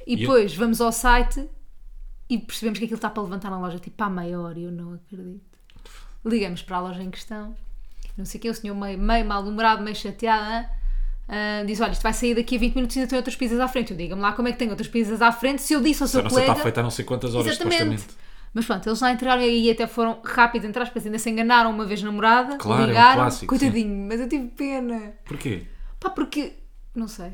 [0.06, 1.48] E E- depois vamos ao site
[2.28, 4.72] e percebemos que aquilo está para levantar na loja tipo há meia hora e eu
[4.72, 5.40] não acredito.
[6.24, 7.54] Ligamos para a loja em questão,
[8.18, 10.66] não sei o que, o senhor meio, meio mal-humorado, meio chateado?
[11.28, 13.58] Ah, diz: Olha, isto vai sair daqui a 20 minutos e ainda tem outras pizzas
[13.60, 13.90] à frente.
[13.92, 15.60] Eu diga-me lá como é que tem outras pizzas à frente.
[15.62, 16.50] Se eu disse ao Se seu colega.
[16.52, 18.06] está feita há não sei quantas horas, Exatamente.
[18.56, 21.84] Mas pronto, eles lá entraram e até foram rápidos, entre aspas, ainda se enganaram uma
[21.84, 25.12] vez namorada, Claro, é um ligaram, clássico, coitadinho, mas eu tive pena.
[25.26, 25.64] Porquê?
[26.00, 26.54] Pá, porque.
[26.94, 27.32] Não sei.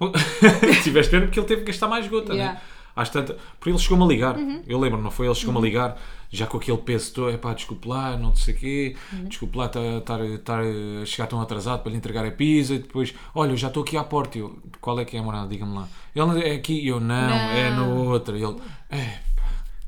[0.82, 2.54] Tiveste pena porque ele teve que gastar mais gota, Yeah.
[2.54, 2.58] Uhum.
[2.58, 2.62] né?
[2.96, 3.36] Às tanta...
[3.60, 4.36] Por ele chegou-me a ligar.
[4.66, 5.26] Eu lembro, não foi?
[5.28, 5.96] Ele chegou-me a ligar,
[6.32, 9.24] já com aquele peso todo, é pá, desculpe lá, não sei o quê, Uhum.
[9.26, 13.52] desculpe lá estar a chegar tão atrasado para lhe entregar a pizza e depois, olha,
[13.52, 14.36] eu já estou aqui à porta.
[14.38, 15.46] Eu, qual é que é a morada?
[15.46, 15.86] Diga-me lá.
[16.12, 18.06] Ele é aqui, eu, não, é na Não.
[18.08, 18.36] outra.
[18.36, 18.56] E ele,
[18.90, 19.20] é.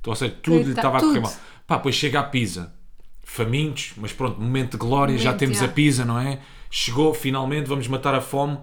[0.01, 1.33] Então, ou seja, tudo lhe Coitado, estava a correr mal.
[1.67, 2.75] Pá, depois chega a pizza.
[3.23, 5.65] Famintos, mas pronto, momento de glória, já Momento, temos já.
[5.67, 6.41] a pizza, não é?
[6.71, 8.59] Chegou, finalmente, vamos matar a fome.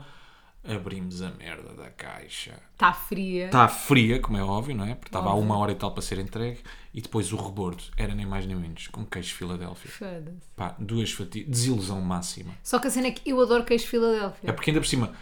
[0.63, 2.59] Abrimos a merda da caixa.
[2.73, 3.45] Está fria.
[3.45, 4.95] Está fria, como é óbvio, não é?
[4.95, 6.59] Porque estava há uma hora e tal para ser entregue.
[6.93, 9.89] E depois o rebordo era nem mais nem menos, com queijo Filadélfia.
[9.89, 10.45] Foda-se.
[10.57, 11.47] Pá, duas fatias.
[11.47, 12.51] Desilusão máxima.
[12.61, 14.49] Só que a cena é que eu adoro queijo Filadélfia.
[14.49, 15.13] É porque ainda por cima,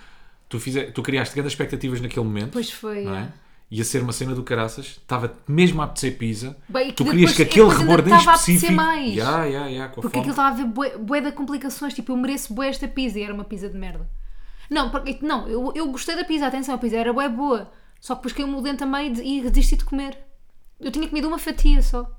[0.49, 2.51] tu, fize, tu criaste grandes expectativas naquele momento.
[2.53, 3.21] Pois foi, Não é.
[3.21, 3.33] é?
[3.71, 4.85] Ia ser uma cena do caraças.
[4.85, 6.55] Estava mesmo a apetecer pizza.
[6.69, 8.73] Bem, tu querias depois- que aquele rebordo em específico...
[8.73, 9.13] mais.
[9.15, 10.19] Ya, ya, ya, com a Porque fome.
[10.19, 11.93] aquilo estava a ver bué, bué de complicações.
[11.93, 14.07] Tipo, eu mereço bué esta pizza e era uma pizza de merda.
[14.69, 17.71] Não, porque, não eu, eu gostei da pizza, atenção, a pizza era bué boa.
[17.99, 20.17] Só que depois caiu-me o dente a meio de- e desisti de comer.
[20.79, 22.09] Eu tinha comido uma fatia só.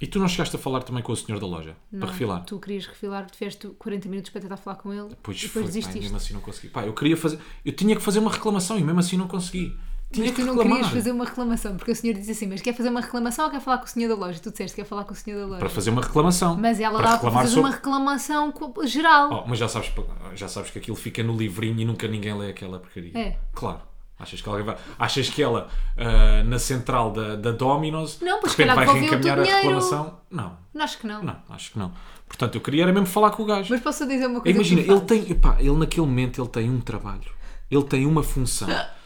[0.00, 1.76] E tu não chegaste a falar também com o senhor da loja?
[1.90, 2.44] Não, para refilar?
[2.44, 5.64] Tu querias refilar, tiveste 40 minutos para tentar falar com ele Pois e foi, depois
[5.66, 6.00] pá, desististe.
[6.00, 6.68] mesmo assim não consegui.
[6.68, 7.38] Pá, eu queria fazer...
[7.64, 9.76] Eu tinha que fazer uma reclamação e mesmo assim não consegui.
[10.12, 10.78] Tinha Mas que tu não reclamar.
[10.78, 13.50] querias fazer uma reclamação, porque o senhor disse assim: Mas quer fazer uma reclamação ou
[13.50, 14.38] quer falar com o senhor da loja?
[14.40, 15.58] Tu disseste que quer falar com o senhor da loja.
[15.60, 16.56] Para fazer uma reclamação.
[16.56, 18.52] Mas ela para dava para fazer sobre- uma reclamação
[18.84, 19.42] geral.
[19.44, 19.90] Oh, mas já sabes,
[20.34, 23.12] já sabes que aquilo fica no livrinho e nunca ninguém lê aquela porcaria.
[23.18, 23.36] É.
[23.54, 23.80] Claro.
[24.18, 24.76] Achas que alguém vai.
[24.98, 29.42] Achas que ela, ah, na central da, da Domino's, Não, de repente vai reencaminhar a
[29.42, 30.20] reclamação?
[30.30, 31.22] Não, Acho que não.
[31.24, 31.92] não, acho que não.
[32.28, 33.68] Portanto, eu queria era mesmo falar com o gajo.
[33.74, 34.56] Mas posso dizer uma coisa?
[34.56, 35.06] Imagina, ele fazes?
[35.06, 37.30] tem, epá, ele naquele momento ele tem um trabalho,
[37.70, 38.68] ele tem uma função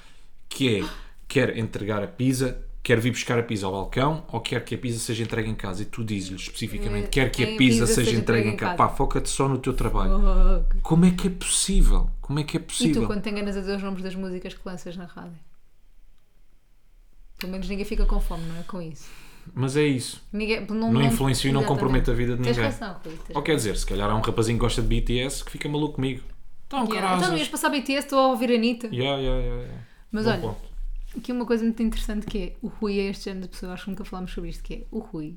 [0.56, 0.84] que é
[1.28, 4.78] quer entregar a pizza, quer vir buscar a pizza ao balcão ou quer que a
[4.78, 5.82] pizza seja entregue em casa.
[5.82, 8.76] E tu dizes-lhe especificamente, Eh, quer que a pizza, pizza seja seja entregue em casa.
[8.76, 10.12] Pá, foca-te só no teu trabalho.
[10.18, 10.80] Oh.
[10.82, 12.08] Como é que é possível?
[12.20, 13.02] Como é que é E possível?
[13.02, 15.38] tu, quando te enganas a dizer os nomes das músicas que lanças na rádio?
[17.38, 18.62] Pelo menos ninguém fica com fome, não é?
[18.62, 19.08] Com isso.
[19.54, 20.22] Mas é isso.
[20.32, 22.70] Ninguém, não, Não influencia e não compromete a vida de Tens ninguém.
[22.72, 23.14] razão, Rui.
[23.26, 25.68] tens Ou quer dizer, se calhar há um rapazinho que gosta de BTS que fica
[25.68, 26.22] maluco comigo.
[26.66, 27.18] Então, caralho.
[27.18, 28.88] Então não ias passar BTS, estou a ouvir a Anitta.
[28.88, 29.82] Yeah, yeah, yeah, yeah.
[30.10, 30.60] Mas Bom olha, ponto.
[31.16, 33.84] aqui uma coisa muito interessante que é o Rui é este género de pessoa, acho
[33.84, 35.36] que nunca falámos sobre isto, que é o Rui,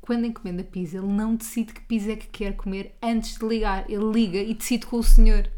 [0.00, 3.84] quando encomenda pizza, ele não decide que pizza é que quer comer antes de ligar.
[3.88, 5.48] Ele liga e decide com o senhor.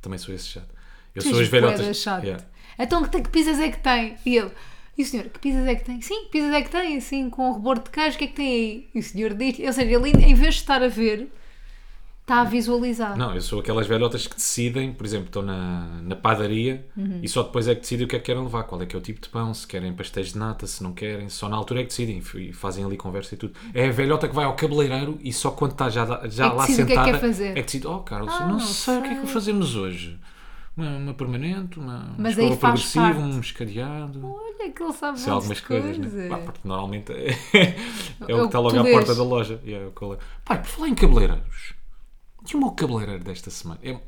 [0.00, 0.72] Também sou esse chato.
[1.14, 1.96] Eu Tu sou as velhotas.
[1.96, 2.24] chato.
[2.24, 2.44] Yeah.
[2.78, 4.16] Então que, que pizzas é que tem?
[4.24, 4.50] E ele,
[4.96, 6.00] e o senhor, que pizzas é que tem?
[6.00, 8.34] Sim, que pizzas é que tem, assim, com rebordo de queijo, o que é que
[8.34, 8.88] tem aí?
[8.94, 11.28] E o senhor diz, ou seja, ele em vez de estar a ver,
[12.26, 13.16] está a visualizar.
[13.16, 17.20] Não, eu sou aquelas velhotas que decidem, por exemplo, estão na, na padaria Uhum.
[17.22, 18.96] e só depois é que decidem o que é que querem levar, qual é que
[18.96, 21.56] é o tipo de pão, se querem pastéis de nata, se não querem, só na
[21.56, 23.54] altura é que decidem e fazem ali conversa e tudo.
[23.72, 26.64] É a velhota que vai ao cabeleireiro e só quando está já, já É lá
[26.64, 27.48] o que é que sentada quer fazer.
[27.50, 29.26] é que decide, oh Carlos, Ah, não, não sei, o que é que sei.
[29.32, 30.18] fazemos hoje.
[30.76, 34.20] Uma, uma permanente, uma, uma escova progressiva, um escadeado.
[34.26, 36.28] Olha que ele sabe Sei algumas de coisas, né?
[36.28, 36.44] Pá, coisas.
[36.44, 37.76] porque normalmente é, é
[38.28, 39.58] É o que está logo à porta da loja.
[39.64, 39.88] E é.
[40.44, 41.72] Pai, por falar em cabeleireiros,
[42.54, 43.80] e o meu cabeleireiro desta semana?
[43.82, 43.98] É-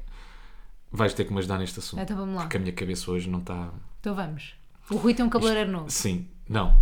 [0.91, 2.01] Vais ter que me ajudar neste assunto.
[2.01, 2.43] Então vamos lá.
[2.43, 3.71] Porque a minha cabeça hoje não está.
[4.01, 4.55] Então vamos.
[4.91, 5.91] O Rui tem um cabeleireiro novo.
[5.91, 6.81] Sim, não.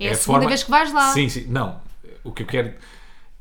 [0.00, 1.12] É a segunda vez que vais lá.
[1.12, 1.80] Sim, sim, não.
[2.24, 2.74] O que eu quero.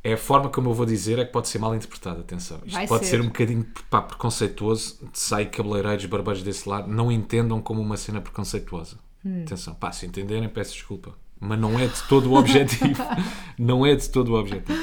[0.04, 2.60] É a forma como eu vou dizer é que pode ser mal interpretado, atenção.
[2.66, 3.12] Isto Vai pode ser.
[3.12, 3.22] ser.
[3.22, 8.98] um bocadinho pá, preconceituoso, sai cabeleireiros, barbeiros desse lado, não entendam como uma cena preconceituosa.
[9.26, 9.44] Hum.
[9.44, 11.14] Atenção, pá, se entenderem, peço desculpa.
[11.40, 13.02] Mas não é de todo o objetivo.
[13.58, 14.80] não é de todo o objetivo.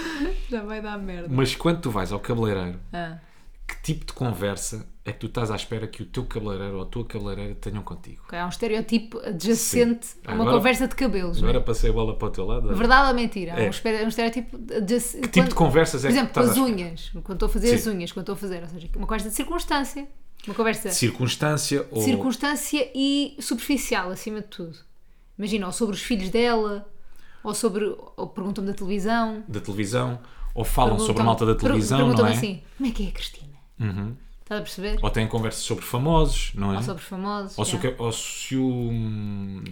[0.50, 1.28] Já vai dar merda.
[1.30, 3.18] Mas quando tu vais ao cabeleireiro, Ah.
[3.66, 6.82] que tipo de conversa é que tu estás à espera que o teu cabeleireiro ou
[6.82, 8.22] a tua cabeleireira tenham contigo?
[8.32, 10.20] Há um estereotipo adjacente Sim.
[10.26, 11.40] a uma Agora- conversa de cabelos.
[11.40, 11.50] não é?
[11.50, 12.74] Agora passei a bola para o teu lado.
[12.74, 13.52] Verdade ou mentira?
[13.52, 13.66] É.
[13.66, 15.22] um, estereotipo adjacente.
[15.28, 16.88] Que tipo de conversas é Por que exemplo, tu com estás as à espera?
[16.88, 17.10] unhas.
[17.24, 17.90] Quando estou a fazer as Sim.
[17.90, 18.62] unhas, quando estou a fazer.
[18.62, 20.08] Ou seja, uma conversa de circunstância.
[20.46, 22.02] Uma conversa Circunstância ou.
[22.02, 24.76] circunstância e superficial, acima de tudo.
[25.38, 26.86] Imagina, ou sobre os filhos dela,
[27.42, 27.84] ou sobre.
[28.16, 29.44] Ou perguntam-me da televisão.
[29.48, 30.20] da televisão,
[30.54, 32.36] ou falam sobre a malta da televisão, não Perguntam-me é?
[32.36, 33.54] assim: como é que é a Cristina?
[33.80, 34.16] Uhum.
[34.44, 34.98] Estás a perceber?
[35.02, 36.76] Ou têm conversas sobre famosos, não é?
[36.76, 37.58] Ou sobre famosos.
[37.58, 38.02] Ou se, o, yeah.
[38.04, 38.90] ou se o,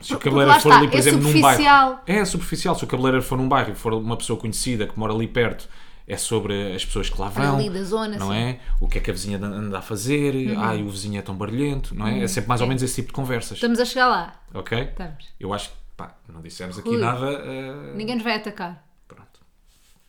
[0.02, 1.88] se o cabeleireiro for ali, por é exemplo, num superficial.
[1.90, 2.00] bairro.
[2.06, 2.74] É superficial.
[2.74, 5.68] Se o cabeleireiro for num bairro e for uma pessoa conhecida que mora ali perto,
[6.12, 7.56] é sobre as pessoas que lá vão.
[7.56, 8.32] ali da zona, não sim.
[8.32, 8.38] Uhum.
[8.38, 8.60] é?
[8.80, 10.34] O que é que a vizinha anda a fazer?
[10.58, 12.22] Ai, o vizinho é tão barulhento, não é?
[12.22, 13.52] É sempre mais ou menos esse tipo de conversas.
[13.56, 14.42] Estamos a chegar lá.
[14.52, 14.78] Ok?
[14.78, 15.28] Estamos.
[15.40, 17.26] Eu acho que, pá, não dissemos aqui Rui, nada.
[17.30, 18.86] eh, Ninguém nos vai atacar.
[19.08, 19.40] Pronto.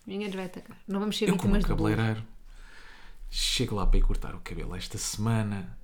[0.06, 0.78] Ninguém nos vai atacar.
[0.88, 2.22] Não vamos ser Eu, como um cabeleireiro,
[3.30, 5.78] chego lá para ir cortar o cabelo esta semana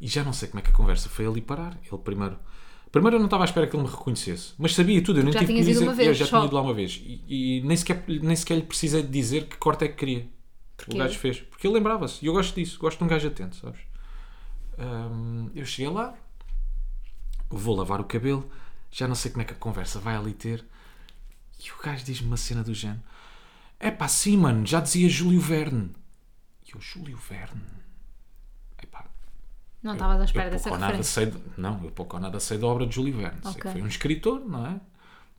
[0.00, 1.76] e já não sei como é que a conversa foi ali parar.
[1.90, 2.38] Ele primeiro.
[2.90, 5.20] Primeiro eu não estava à espera que ele me reconhecesse, mas sabia tudo.
[5.20, 5.84] Eu nem Já tive que dizer.
[5.84, 6.38] uma vez, eu já só.
[6.38, 9.46] tinha ido lá uma vez e, e nem, sequer, nem sequer lhe precisei de dizer
[9.46, 10.26] que corte é que queria.
[10.76, 10.94] Porquê?
[10.94, 11.40] O gajo fez.
[11.40, 12.24] Porque ele lembrava-se.
[12.24, 12.78] E eu gosto disso.
[12.78, 13.80] Gosto de um gajo atento, sabes?
[14.78, 16.14] Hum, eu cheguei lá,
[17.50, 18.48] vou lavar o cabelo,
[18.90, 20.64] já não sei como é que a conversa vai ali ter.
[21.58, 23.02] E o gajo diz-me uma cena do género:
[23.80, 25.90] É pá, sim, mano, já dizia Júlio Verne.
[26.66, 27.77] E eu, Júlio Verne?
[29.82, 31.22] Não estavas à espera eu dessa pouco ou nada referência.
[31.22, 33.38] sei de- Não, eu pouco ou nada sei da obra de Júlio Verne.
[33.42, 33.62] Sei Ok.
[33.62, 34.80] que foi um escritor, não é?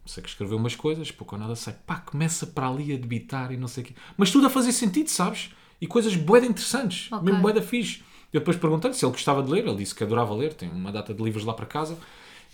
[0.05, 1.73] Sei que escreveu umas coisas, pouco ou nada sei.
[1.85, 3.93] Pá, começa para ali a debitar e não sei o quê.
[4.17, 5.51] Mas tudo a fazer sentido, sabes?
[5.79, 7.23] E coisas boeda interessantes, Ok.
[7.25, 8.01] mesmo boeda fixe.
[8.33, 10.91] Eu depois perguntei-lhe se ele gostava de ler, ele disse que adorava ler, tem uma
[10.91, 11.97] data de livros lá para casa.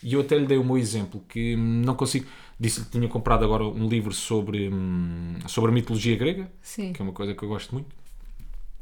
[0.04, 2.26] E eu até lhe dei o meu exemplo, que hum, não consigo.
[2.60, 6.94] Disse-lhe que tinha comprado agora um livro sobre, hum, sobre a mitologia grega, Sim.
[6.94, 7.88] que é uma coisa que eu gosto muito,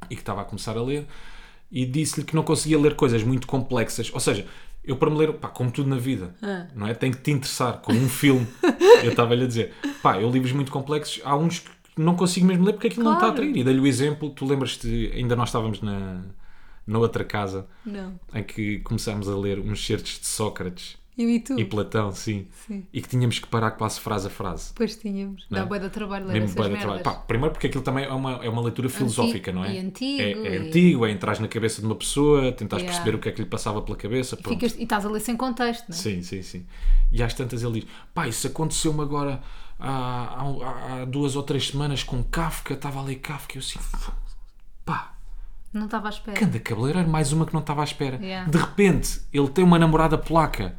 [0.10, 1.08] e que estava a começar a ler,
[1.73, 4.09] e disse-lhe que não conseguia ler coisas muito complexas.
[4.13, 4.45] Ou seja,
[4.86, 6.67] eu para me ler, pá, como tudo na vida, Ah.
[6.75, 6.93] não é?
[6.93, 8.45] Tem que te interessar, como um filme.
[9.03, 12.63] eu estava-lhe a dizer, pá, eu livros muito complexos, há uns que não consigo mesmo
[12.65, 13.41] ler porque aquilo não está a Claro.
[13.43, 13.57] atrair.
[13.59, 16.21] E dei-lhe o exemplo, tu lembras-te, ainda nós estávamos na,
[16.86, 18.19] na outra casa, Não.
[18.36, 21.60] em que começámos a ler uns certos de Sócrates Eu e tu?
[21.60, 22.86] e Platão, sim, Sim.
[22.91, 24.69] e que tínhamos que parar quase frase a frase.
[24.69, 25.45] Depois tínhamos.
[25.49, 25.62] Não é?
[25.62, 26.82] Dá boa da trabalho ler Mesmo essas de merdas.
[26.82, 27.04] trabalho.
[27.04, 29.76] Pá, primeiro porque aquilo também é uma, é uma leitura filosófica, não é?
[29.76, 32.91] e antigo, É, é e- antigo, é entrar na cabeça de uma pessoa, tentares Yeah.
[33.04, 34.36] perceber o que é que lhe passava pela cabeça.
[34.36, 34.56] Pronto.
[34.60, 35.99] Ficas- e estás a ler sem contexto, não é?
[35.99, 36.65] Sim, sim, sim.
[37.12, 39.39] E às tantas ele diz: pá, isso aconteceu-me agora
[39.80, 43.58] há, há- há duas ou três semanas com Kafka, estava a ler Kafka.
[43.58, 43.78] Eu assim,
[45.73, 46.38] Não estava à espera.
[46.39, 48.17] canda cabeleireiro, mais uma que não estava à espera.
[48.21, 48.47] Yeah.
[48.47, 48.51] Hum.
[48.51, 50.75] De repente, ele tem uma namorada polaca,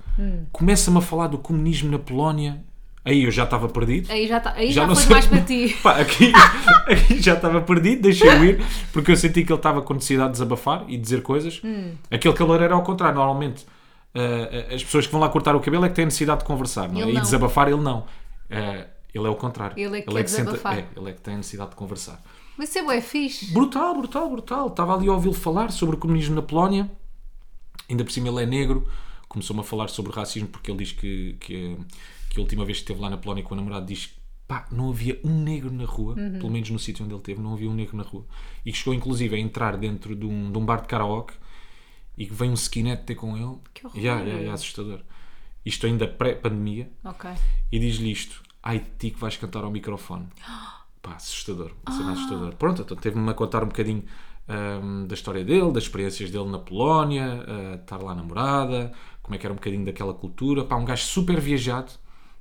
[0.52, 2.62] começa-me a falar do comunismo na Polónia.
[3.04, 4.10] Aí eu já estava perdido.
[4.10, 5.76] Aí já, tá, aí já, não foi sei- mais para ti.
[5.82, 6.32] Pá, aqui,
[6.88, 10.32] aqui já estava perdido, deixei-o ir, porque eu senti que ele estava com necessidade de
[10.32, 11.60] desabafar e dizer coisas.
[11.62, 11.92] Hum.
[12.10, 13.66] Aquele cabeleireiro era ao contrário, normalmente
[14.14, 16.88] ah, as pessoas que vão lá cortar o cabelo é que têm necessidade de conversar,
[16.88, 17.02] não é?
[17.02, 18.06] Ele E desabafar, ele não.
[18.50, 19.74] Ah, ele é o contrário.
[19.78, 20.78] Ele é que quer senta- desabafar.
[20.78, 22.18] é, ele é que tem necessidade de conversar.
[22.56, 23.52] Mas isso é bué fixe.
[23.52, 24.66] Brutal, brutal, brutal.
[24.68, 26.90] Estava ali a ouvi-lo falar sobre o comunismo na Polónia.
[27.88, 28.86] Ainda por cima ele é negro.
[29.28, 31.76] Começou-me a falar sobre racismo porque ele diz que, que,
[32.30, 34.14] que a última vez que esteve lá na Polónia com o namorado diz que
[34.46, 36.38] pá, não havia um negro na rua, Uhum.
[36.38, 38.24] pelo menos no sítio onde ele esteve, não havia um negro na rua.
[38.64, 41.32] E que chegou inclusive a entrar dentro de um, de um bar de karaoke
[42.16, 43.58] e que vem um skinhead ter com ele.
[43.72, 43.98] Que horror.
[43.98, 45.00] Yeah, yeah, yeah, assustador.
[45.66, 46.90] Isto ainda pré-pandemia.
[47.02, 47.30] Ok.
[47.72, 50.28] E diz-lhe isto: Ai de ti que vais cantar ao microfone.
[51.04, 51.70] Pá, assustador.
[51.86, 52.54] Uma cena assustador.
[52.56, 54.02] Pronto, então teve-me a contar um bocadinho
[54.48, 58.90] ahm, da história dele, das experiências dele na Polónia, ah, estar lá namorada,
[59.22, 60.64] como é que era um bocadinho daquela cultura.
[60.64, 61.92] Pá, um gajo super viajado.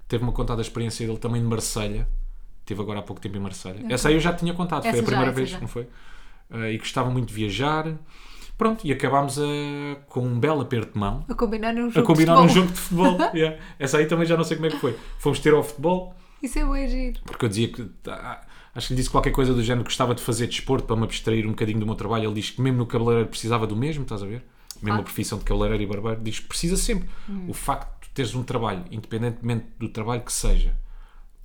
[0.07, 2.07] Teve-me a contar da experiência dele também de Marselha.
[2.65, 3.85] Teve agora há pouco tempo em Marselha.
[3.89, 5.59] Essa aí eu já tinha contado, foi Essa a já, primeira essa vez, já.
[5.59, 5.87] não foi?
[6.49, 7.93] Ah, e gostava muito de viajar.
[8.57, 12.05] Pronto, e acabámos a- com um belo aperto de mão A combinar um a jogo
[12.07, 12.63] combinar de um futebol.
[12.63, 13.17] jogo de futebol.
[13.35, 13.57] Yeah.
[13.79, 14.97] Essa aí também já não sei como é que foi.
[15.17, 17.19] Fomos ter ao futebol, Isso é bué giro.
[17.25, 17.89] porque eu dizia que.
[18.07, 18.41] ah,
[18.75, 21.03] Acho que lhe disse qualquer coisa do género que gostava de fazer desporto para me
[21.03, 22.25] abstrair um bocadinho do meu trabalho.
[22.25, 24.43] Ele diz que mesmo no cabeleireiro precisava do mesmo, estás a ver?
[24.81, 25.01] Mesmo Ah.
[25.01, 27.07] a profissão de cabeleireiro e barbeiro, diz que precisa sempre.
[27.29, 27.45] Hum.
[27.49, 30.75] O facto de teres um trabalho, independentemente do trabalho que seja,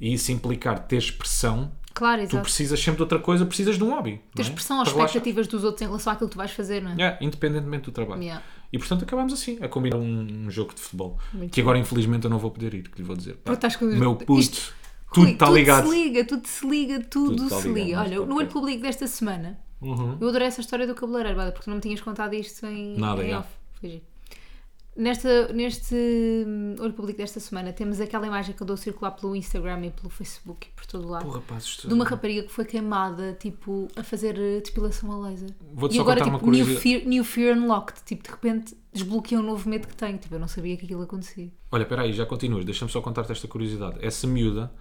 [0.00, 3.90] e isso implicar ter expressão, Claro, tu precisas sempre de outra coisa, precisas de um
[3.90, 4.20] hobby.
[4.34, 4.48] Ter não é?
[4.48, 5.06] expressão às relaxar.
[5.06, 6.94] expectativas dos outros em relação àquilo que tu vais fazer, não é?
[6.94, 8.22] Yeah, independentemente do trabalho.
[8.22, 8.42] Yeah.
[8.72, 11.18] E portanto acabámos assim, a combinar um, um jogo de futebol.
[11.32, 13.36] Muito que agora infelizmente eu não vou poder ir, que lhe vou dizer.
[13.38, 14.72] Pá, meu puto, isto-
[15.12, 15.88] tudo Rui, está ligado.
[15.88, 18.20] se liga, tudo se liga, tudo, Tudo está se ligado liga.
[18.20, 20.16] Olha, no olho público desta semana, Uhum.
[20.20, 23.24] eu adorei essa história do cabeleireiro, porque tu não me tinhas contado isto em, Nada,
[23.24, 23.48] em off.
[23.80, 24.02] Foi.
[24.96, 29.36] Nesta, neste hum, olho público desta semana temos aquela imagem que andou a circular pelo
[29.36, 31.24] Instagram e pelo Facebook e por todo o lado.
[31.24, 35.50] Porra, pá, de uma rapariga que foi queimada, tipo, a fazer eh, depilação a laser.
[35.72, 38.02] Vou-te e só agora, contar tipo, uma new fear, new fear unlocked.
[38.04, 40.18] Tipo, de repente desbloqueei um novo medo que tenho.
[40.18, 41.48] Tipo, eu não sabia que aquilo acontecia.
[41.70, 42.64] Olha, espera aí, já continuas.
[42.64, 44.04] Deixa-me só contar-te esta curiosidade.
[44.04, 44.72] Essa miúda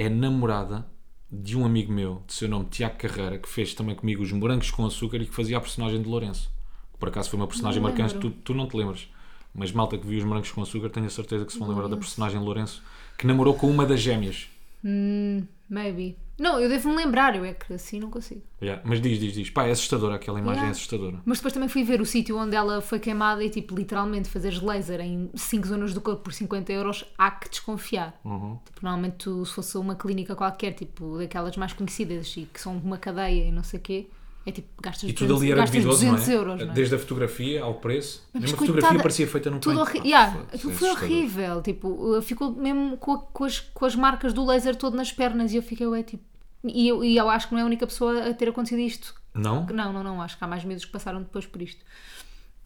[0.00, 0.86] é namorada
[1.30, 4.70] de um amigo meu, de seu nome Tiago Carreira, que fez também comigo os Morangos
[4.70, 6.50] com Açúcar e que fazia a personagem de Lourenço.
[6.90, 9.10] Que por acaso foi uma personagem marcante, tu, tu não te lembras.
[9.54, 11.86] Mas malta que viu os Morangos com Açúcar, tenho a certeza que se vão lembrar
[11.86, 12.82] da personagem Lourenço,
[13.18, 14.48] que namorou com uma das gêmeas.
[14.82, 16.16] Hum, maybe.
[16.40, 18.40] Não, eu devo-me lembrar, eu é que assim não consigo.
[18.62, 19.50] Yeah, Mas diz, diz, diz.
[19.50, 20.70] Pá, é assustadora, aquela imagem é Yeah.
[20.70, 21.20] assustadora.
[21.22, 24.58] Mas depois também fui ver o sítio onde ela foi queimada e, tipo, literalmente fazeres
[24.62, 28.18] laser em 5 zonas do corpo por 50 euros, há que desconfiar.
[28.24, 28.58] Uhum.
[28.64, 32.74] Tipo, normalmente tu, se fosse uma clínica qualquer, tipo, daquelas mais conhecidas e que são
[32.78, 34.06] uma cadeia e não sei o quê,
[34.50, 36.36] é tipo, gastas E tudo 200, ali era gastas duvidoso, não 200 é?
[36.38, 36.74] euros, não é?
[36.74, 38.22] Desde a fotografia ao preço.
[38.32, 39.98] Mas Mesmo a coitada, fotografia parecia feita no Tudo paint.
[40.02, 41.02] Pá, Yeah, aquilo é foi assustador.
[41.04, 41.62] horrível.
[41.62, 45.52] Tipo, ficou mesmo com, a- com as, com as marcas do laser todo nas pernas
[45.52, 46.24] e eu fiquei, ué, tipo.
[46.64, 49.14] E eu, e eu acho que não é a única pessoa a ter acontecido isto.
[49.34, 49.64] Não?
[49.66, 50.20] Não, não, não.
[50.20, 51.82] Acho que há mais meses que passaram depois por isto.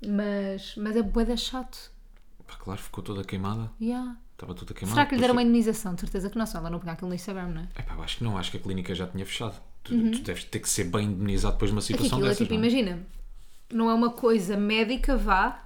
[0.07, 1.90] Mas, mas é bué chato.
[2.47, 3.70] Pá, claro, ficou toda queimada.
[3.81, 4.16] Yeah.
[4.33, 4.94] Estava toda queimada.
[4.94, 5.94] Será que lhe deram uma indemnização?
[5.94, 7.68] De certeza que não, senão ela não punha aquilo no Instagram, não é?
[7.79, 9.55] Epá, eu acho que não, acho que a clínica já tinha fechado.
[9.85, 12.31] Tu, tu deves ter que ser bem indemnizado depois de uma Aqui situação aquilo é
[12.31, 12.38] dessas.
[12.47, 12.66] tipo, não é?
[12.66, 13.07] imagina,
[13.73, 15.62] não é uma coisa médica, vá,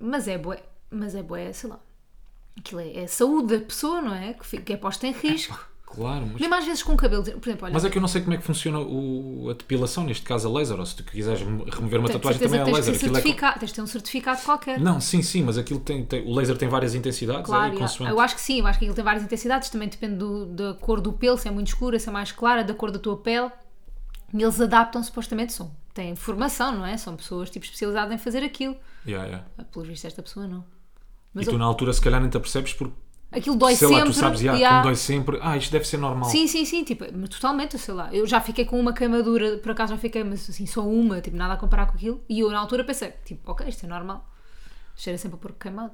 [0.00, 1.80] mas é bué, mas é bué, sei lá.
[2.56, 4.34] Aquilo é, é a saúde da pessoa, não é?
[4.34, 5.58] Que, fica- que é posta em risco.
[5.94, 8.00] Claro, mas, Mesmo às vezes com o cabelo, por exemplo, olha, mas é que eu
[8.00, 10.96] não sei como é que funciona o- a depilação, neste caso a laser, ou se
[10.96, 12.94] tu quiseres remo- remover uma tatuagem também é tens, laser.
[12.94, 14.80] Aquilo é tens de ter um certificado qualquer.
[14.80, 17.66] Não, sim, sim, mas aquilo tem, tem- o laser tem várias intensidades é, Claro, e
[17.76, 17.80] yeah.
[17.80, 18.12] consoante.
[18.12, 20.74] eu acho que sim, eu acho que aquilo tem várias intensidades, também depende do- da
[20.74, 23.16] cor do pelo, se é muito escura, se é mais clara, da cor da tua
[23.18, 23.50] pele.
[24.34, 26.96] E eles adaptam supostamente, são, têm formação, não é?
[26.96, 28.74] São pessoas tipo, especializadas em fazer aquilo.
[29.06, 29.46] Yeah, yeah.
[29.58, 30.60] Ah, Pelo visto, esta pessoa não.
[30.60, 30.64] E
[31.34, 32.94] Mas tu eu- na altura se calhar nem te apercebes porque
[33.32, 34.04] aquilo dói sei sempre.
[34.04, 36.28] lá, tu sabes, yeah, e há- como dói sempre, ah, isto deve ser normal.
[36.30, 38.08] Sim, sim, sim, tipo, totalmente, sei lá.
[38.12, 41.36] Eu já fiquei com uma queimadura, por acaso já fiquei, mas assim, só uma, tipo,
[41.36, 42.20] nada a comparar com aquilo.
[42.28, 44.28] E eu na altura pensei, tipo, ok, isto é normal.
[44.94, 45.92] Cheira sempre a porco queimado.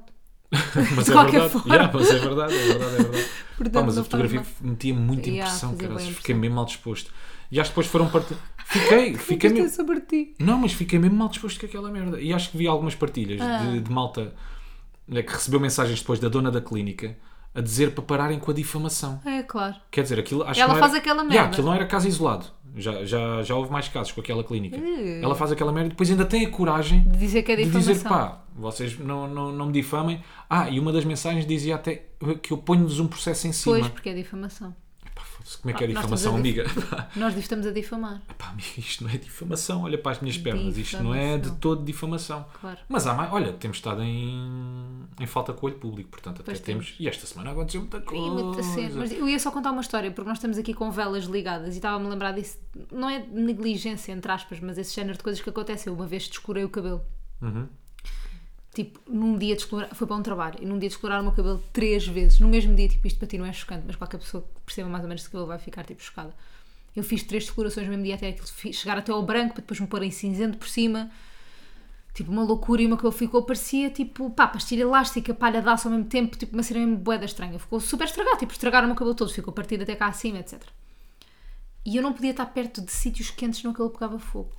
[0.95, 1.75] mas de é qualquer verdade, forma.
[1.75, 3.25] yeah, mas é verdade, é verdade, é verdade.
[3.55, 4.47] Portanto, Pá, mas a fotografia mal.
[4.71, 7.11] metia muita Yeah, impressão, cara, bué fiquei mesmo mal disposto.
[7.51, 8.27] E acho que depois foram part...
[8.65, 9.69] Fiquei, fiquei mesmo.
[9.69, 10.35] sobre ti.
[10.39, 12.19] Não, mas fiquei mesmo mal disposto com aquela merda.
[12.21, 13.57] E acho que vi algumas partilhas Ah.
[13.65, 14.33] de, de malta
[15.09, 17.17] né, que recebeu mensagens depois da dona da clínica
[17.53, 19.19] a dizer para pararem com a difamação.
[19.25, 19.75] É, claro.
[19.89, 21.01] Quer dizer, aquilo acho Ela que faz era...
[21.01, 21.49] aquela Yeah, merda.
[21.49, 22.45] aquilo não era caso isolado.
[22.75, 24.77] Já, já, já houve mais casos com aquela clínica.
[24.77, 25.23] Uh.
[25.23, 27.63] Ela faz aquela merda e depois ainda tem a coragem De dizer que é de
[27.65, 27.93] difamação.
[27.93, 30.21] dizer pá, vocês não, não, não me difamem.
[30.47, 32.05] Ah, e uma das mensagens dizia até
[32.43, 33.77] que eu ponho-vos um processo em cima.
[33.77, 34.75] Pois, porque é difamação.
[35.61, 36.65] Como é que é Ah, nós difamação, a amiga?
[37.15, 38.21] Nós estamos a difamar.
[38.37, 39.83] Pá, amiga, isto não é difamação.
[39.83, 40.77] Olha para as minhas pernas.
[40.77, 41.57] Isto não é de Difamação.
[41.59, 42.45] todo difamação.
[42.59, 42.77] Claro.
[42.87, 43.31] Mas há mais.
[43.33, 46.09] Olha, temos estado em, em falta com o olho público.
[46.09, 46.95] Portanto, até Pois temos.
[46.99, 48.25] E esta semana aconteceu muita coisa.
[48.25, 48.95] Ih, muita cena.
[48.95, 51.77] Mas eu ia só contar uma história, porque nós estamos aqui com velas ligadas e
[51.77, 52.57] estava-me a lembrar disso.
[52.91, 55.93] Não é negligência, entre aspas, mas esse género de coisas que aconteceu.
[55.93, 57.01] Uma vez descurei o cabelo.
[57.41, 57.67] Uhum.
[58.73, 61.23] Tipo, num dia de explorar, foi para um trabalho, e num dia de explorar o
[61.23, 63.95] meu cabelo três vezes, no mesmo dia, tipo, isto para ti não é chocante, mas
[63.95, 66.33] qualquer pessoa que perceba mais ou menos de cabelo vai ficar, tipo, chocada.
[66.95, 69.79] Eu fiz três descolorações no mesmo dia, até aquilo chegar até ao branco, para depois
[69.79, 71.09] me pôr em cinzento por cima.
[72.13, 75.69] Tipo, uma loucura e o meu cabelo ficou, parecia, tipo, pá, pastilha elástica, palha de
[75.69, 77.57] aço ao mesmo tempo, tipo, uma cena mesmo boeda estranha.
[77.59, 80.61] Ficou super estragado, tipo, estragaram o meu cabelo todo, ficou partido até cá acima, etc.
[81.85, 84.53] E eu não podia estar perto de sítios quentes, senão aquilo pegava fogo.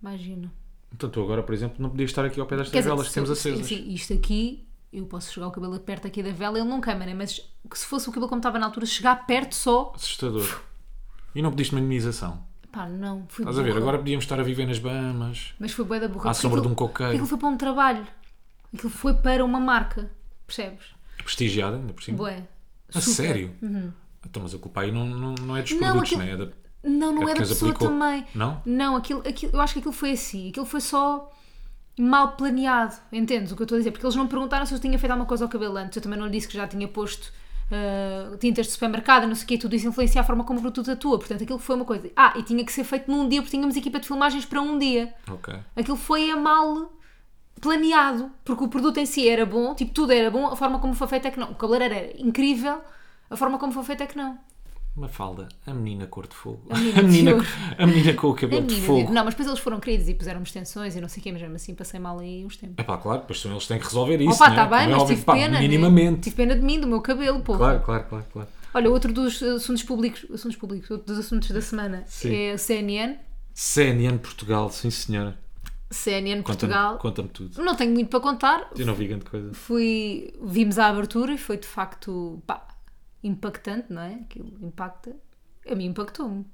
[0.00, 0.50] Imagina.
[0.94, 3.08] Então tu agora, por exemplo, não podias estar aqui ao pé Quer destas dizer, velas
[3.08, 3.66] que temos acesas.
[3.66, 7.04] Sim, isto aqui, eu posso chegar o cabelo perto aqui da vela, ele não queima,
[7.06, 7.14] né?
[7.14, 10.60] Mas que se fosse o cabelo como estava na altura, chegar perto só, Assustador.
[11.34, 12.44] E não pediste minimização.
[12.70, 13.70] pá, não, fui Estás a ver?
[13.70, 13.80] burra.
[13.82, 15.54] Agora podíamos estar a viver nas Bahamas.
[15.58, 16.30] Mas foi bué da burra.
[16.30, 17.12] À sombra aquilo- de um coqueiro.
[17.12, 18.06] Aquilo foi para um trabalho.
[18.74, 20.10] Aquilo foi para uma marca,
[20.46, 20.86] percebes?
[21.18, 22.18] Prestigiada, ainda por cima.
[22.18, 22.46] Bué.
[22.94, 23.14] A Super.
[23.14, 23.54] sério?
[24.26, 26.32] Então, mas a culpa aí não, não, não é dos Não, produtos, aquilo- não é?
[26.32, 27.88] É da- Não, não É é, da pessoa aplicou.
[27.88, 28.24] também.
[28.34, 28.60] Não?
[28.66, 30.48] Não, aquilo, aquilo, eu acho que aquilo foi assim.
[30.48, 31.30] Aquilo foi só
[31.98, 32.96] mal planeado.
[33.12, 33.90] Entendes o que eu estou a dizer?
[33.92, 35.96] Porque eles não perguntaram se eu tinha feito alguma coisa ao cabelo antes.
[35.96, 37.32] Eu também não lhe disse que já tinha posto
[37.70, 39.58] ah, tintas de supermercado, não sei o quê.
[39.58, 41.18] Tudo isso influencia a forma como o produto atua.
[41.18, 42.10] Portanto, aquilo foi uma coisa.
[42.16, 44.78] Ah, e tinha que ser feito num dia, porque tínhamos equipa de filmagens para um
[44.78, 45.14] dia.
[45.30, 45.54] Ok.
[45.76, 46.92] Aquilo foi a mal
[47.60, 50.94] planeado, porque o produto em si era bom, tipo, tudo era bom, a forma como
[50.94, 51.52] foi feito é que não.
[51.52, 52.80] O cabeleireiro era incrível,
[53.30, 54.36] a forma como foi feito é que não.
[54.94, 56.62] Uma falda, a menina cor de fogo.
[56.68, 57.46] A menina A menina,
[57.78, 59.10] a menina com o cabelo de fogo.
[59.10, 61.40] Não, mas depois eles foram queridos e puseram extensões e não sei o quê, mas
[61.40, 62.76] mesmo assim passei mal aí uns tempos.
[62.78, 64.34] É pá, claro, depois eles têm que resolver isso.
[64.34, 64.54] Opa, né?
[64.54, 65.48] está bem, Como é mas óbvio, tive pá, pena.
[65.54, 65.60] né?
[65.60, 66.20] Minimamente.
[66.20, 67.56] Tive pena de mim, do meu cabelo, pô.
[67.56, 68.48] Claro, claro, claro, claro.
[68.74, 72.34] Olha, outro dos assuntos públicos, assuntos públicos, outro dos assuntos da semana Sim.
[72.34, 73.16] é a CNN.
[73.54, 75.38] CNN Portugal, sim senhora.
[75.90, 76.98] CNN Conta-me Portugal.
[76.98, 77.62] conta tudo.
[77.62, 78.70] Não tenho muito para contar.
[78.76, 79.52] Eu não vi grande coisa.
[79.52, 82.66] Fui, vimos a abertura e foi de facto pá,
[83.22, 84.14] impactante, não é?
[84.14, 85.14] Aquilo impacta.
[85.70, 86.44] A mim impactou-me.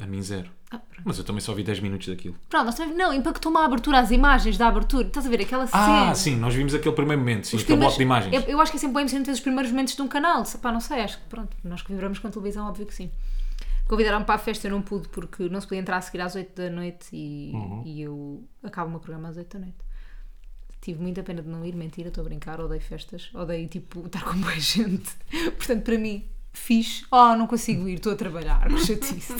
[0.00, 0.50] A mim zero.
[0.70, 0.80] Ah.
[1.04, 2.36] Mas eu também só vi 10 minutos daquilo.
[2.48, 5.06] Pronto, nós também, não, impactou-me a abertura, as imagens da abertura.
[5.06, 6.10] Estás a ver aquela cena?
[6.10, 8.34] Ah, sim, nós vimos aquele primeiro momento, sim, Os aquele primeiros- bloco de imagens.
[8.46, 10.44] Eu, eu acho que é sempre bem emocionante ver os primeiros momentos de um canal.
[10.60, 13.10] Pá, não sei, acho que pronto, nós que vibramos com televisão, óbvio que sim.
[13.88, 16.34] Convidaram-me para a festa, eu não pude porque não se podia entrar a seguir às
[16.36, 17.82] 8 da noite e, Uhum.
[17.86, 19.78] e eu acabo o meu programa às 8 da noite.
[20.80, 24.22] Tive muita pena de não ir, mentira, estou a brincar, odeio festas, odeio tipo estar
[24.24, 25.10] com boa gente.
[25.56, 27.04] Portanto, para mim, fixe.
[27.10, 29.34] Oh, não consigo ir, estou a trabalhar, que chatice.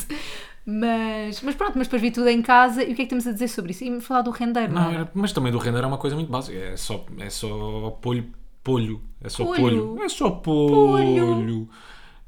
[0.65, 3.25] Mas, mas pronto, mas depois vi tudo em casa e o que é que temos
[3.25, 3.83] a dizer sobre isso?
[3.83, 4.95] E falar do rendeiro, não, Não, é?
[4.95, 6.57] era- mas também do render é uma coisa muito básica.
[6.57, 8.31] É só, é só polho,
[8.63, 9.01] polho.
[9.21, 9.61] É só Polho.
[9.61, 10.03] polho.
[10.03, 11.69] É só polho.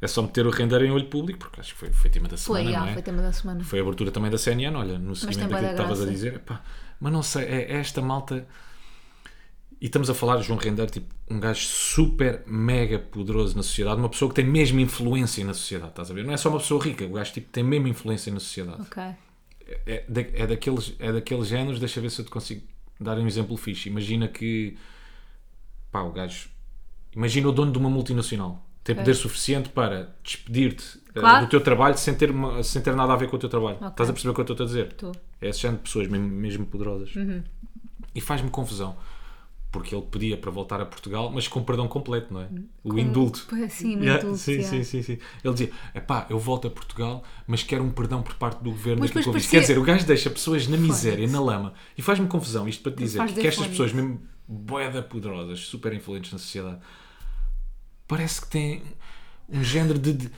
[0.02, 2.36] É só meter o render em olho público, porque acho que foi, foi tema da
[2.36, 2.94] semana, Foi, não é?
[2.94, 3.64] foi tema da semana.
[3.64, 6.34] Foi a abertura também da CNN, olha, no seguimento daquilo que estavas a dizer.
[6.36, 6.62] Epá,
[7.00, 8.48] mas não sei, é esta malta.
[9.82, 14.00] E estamos a falar de João Render, tipo, um gajo super, mega poderoso na sociedade,
[14.00, 16.24] uma pessoa que tem mesmo influência na sociedade, estás a ver?
[16.24, 18.82] Não é só uma pessoa rica, o gajo tipo, tem mesmo influência na sociedade.
[18.84, 19.02] Ok.
[19.88, 22.62] É, da- é, daqueles, é daqueles géneros, deixa ver se eu te consigo
[23.00, 23.90] dar um exemplo fixe.
[23.90, 24.78] Imagina que,
[25.92, 26.50] pá, o gajo,
[27.16, 31.46] imagina o dono de uma multinacional, tem poder suficiente para despedir-te eh, Claro.
[31.46, 33.78] do teu trabalho sem ter, uma- sem ter nada a ver com o teu trabalho.
[33.78, 33.88] Ok.
[33.88, 34.88] Estás a perceber o que eu estou a dizer?
[34.90, 35.12] Estou.
[35.42, 37.16] É esse género de pessoas mesmo, mesmo poderosas.
[37.16, 37.44] Uhum.
[38.14, 38.96] E faz-me confusão.
[39.72, 42.50] Porque ele pedia para voltar a Portugal, mas com perdão completo, não é?
[42.84, 43.48] O indulto.
[43.70, 44.70] Sim, o Yeah, indulto, sim, yeah.
[44.70, 45.18] sim, sim, sim.
[45.44, 49.00] Ele dizia: epá, eu volto a Portugal, mas quero um perdão por parte do governo
[49.02, 49.26] Mas fiz.
[49.26, 51.74] parecia- Quer dizer, o gajo deixa pessoas na miséria, na lama.
[51.98, 56.34] E faz-me confusão isto para te dizer que estas pessoas, mesmo boeda poderosas, super influentes
[56.34, 56.80] na sociedade,
[58.08, 58.84] parece que têm
[59.48, 60.32] um género de, de,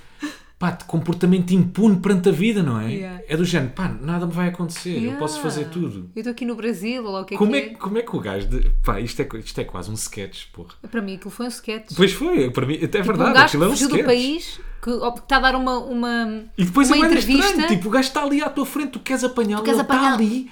[0.64, 2.90] pá, de comportamento impune perante a vida, não é?
[2.94, 3.22] Yeah.
[3.28, 5.20] É do género, pá, nada me vai acontecer, eu Yeah.
[5.20, 6.10] posso fazer tudo.
[6.16, 7.98] Eu estou aqui no Brasil, ou lá o que é Como que é, que- como
[7.98, 8.48] é que o gajo.
[8.48, 10.70] De, pá, isto é, isto é quase um sketch, porra.
[10.90, 11.92] Para mim aquilo foi um sketch.
[11.98, 13.92] Pois foi, para mim, até é um verdade, gajo aquilo é um sketch.
[13.92, 17.46] do país, que, está a dar uma, uma, E depois uma é mais entrevista.
[17.50, 20.50] estranho, tipo, o gajo está ali à tua frente, tu queres apanhá-lo, ele está ali.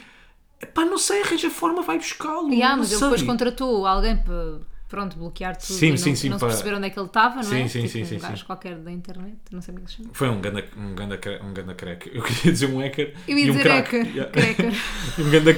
[0.74, 2.50] Pá, não sei, arranja forma, vai buscá-lo.
[2.52, 4.60] Yeah, mas ele depois contratou alguém para
[4.92, 7.00] pronto, bloquear tudo Sim, e sim, não, sim, não para- se perceber onde é que
[7.00, 7.68] ele estava, não Sim, é?
[7.68, 8.44] sim, tipo, sim, um sim, gajo sim.
[8.46, 10.10] qualquer da internet, não sei como é que se chama.
[10.14, 12.10] Foi um ganda, um ganda, um ganda creca.
[12.14, 13.98] Eu queria dizer um hacker Eu ia e um dizer crack.
[13.98, 14.32] hacker, Yeah.
[14.32, 14.72] cracker.
[15.20, 15.52] um ganda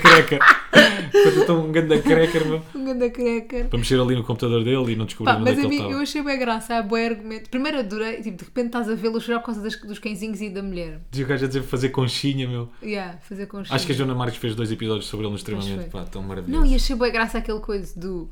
[1.44, 2.62] então um ganda cracker, meu.
[2.76, 3.68] Um grande cracker.
[3.70, 5.64] Para mexer ali no computador dele e não descobrir Pá, onde é mas que a
[5.64, 5.94] ele mim, estava.
[5.94, 7.50] eu achei bem graça, há bom argumento.
[7.50, 10.50] Primeiro adorei, tipo, de repente estás a vê-lo chorar por causa das- dos cãezinhos e
[10.50, 11.00] da mulher.
[11.12, 12.70] Dizia o gajo a dizer fazer conchinha, meu.
[12.82, 15.90] Yeah, fazer com Acho que a Joana Marques fez dois episódios sobre ele no extremamente.
[15.90, 16.64] Pá, tão maravilhoso.
[16.66, 18.30] Não, e achei bem graça aquele coisa do.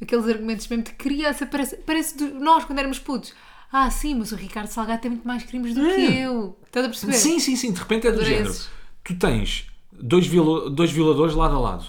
[0.00, 3.32] Aqueles argumentos mesmo de criança, parece, parece do- nós quando éramos putos.
[3.72, 6.26] Ah, sim, mas o Ricardo Salgado tem muito mais crimes do que É.
[6.26, 6.56] eu.
[6.66, 7.12] Estás a perceber?
[7.14, 7.72] Sim, sim, sim.
[7.72, 8.50] De repente é do Adorei género.
[8.50, 8.68] esses.
[9.02, 11.84] Tu tens dois, viola- dois violadores lado a lado.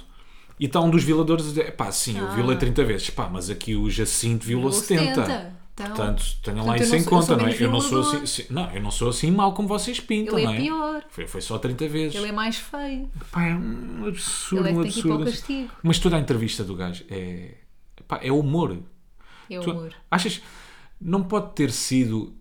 [0.60, 2.32] E está um dos violadores a dizer, pá, sim, eu Ah.
[2.34, 3.10] violei 30 vezes.
[3.10, 5.26] Pá, mas aqui o Jacinto violou Violou 70.
[5.26, 5.56] 70.
[5.76, 7.58] Então- Portanto, tenham lá Portanto, eu isso em sou- eu conta, não é?
[7.62, 10.48] Eu não sou, assim, sim- não, eu não sou assim mau como vocês pintam, Ele
[10.48, 10.58] é é?
[10.62, 11.04] pior.
[11.10, 12.16] Foi, foi só 30 vezes.
[12.16, 13.12] Ele é mais feio.
[13.30, 15.32] Pá, é um absurdo, Ele é que um tem que ir para o absurdo.
[15.38, 15.70] castigo.
[15.84, 17.56] Mas toda a entrevista do gajo é,
[18.08, 18.78] Pá, é humor.
[19.50, 19.94] É Tu humor.
[20.10, 20.42] achas.
[21.00, 22.34] Não pode ter sido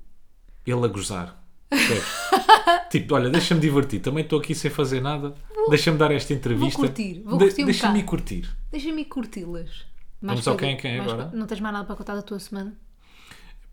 [0.66, 1.42] ele a gozar.
[2.90, 4.00] tipo, olha, deixa-me divertir.
[4.00, 5.34] Também estou aqui sem fazer nada.
[5.68, 6.78] Deixa-me dar esta entrevista.
[6.78, 8.48] curtir, vou curtir um Deixa-me curtir.
[8.70, 9.86] Deixa-me curti-las.
[10.22, 11.30] Vamos ao quem é quem mais agora?
[11.34, 12.74] Não tens mais nada para contar da tua semana?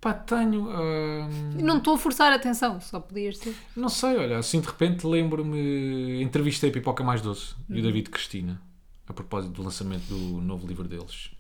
[0.02, 0.68] Pá, tenho.
[0.68, 1.30] hum,
[1.62, 3.56] Não estou a forçar a atenção, só podias ter.
[3.76, 6.22] Não sei, olha, assim de repente lembro-me.
[6.24, 7.80] Entrevistei a Pipoca Mais Doce e Uhum.
[7.80, 8.60] o David Cristina
[9.08, 11.32] a propósito do lançamento do novo livro deles,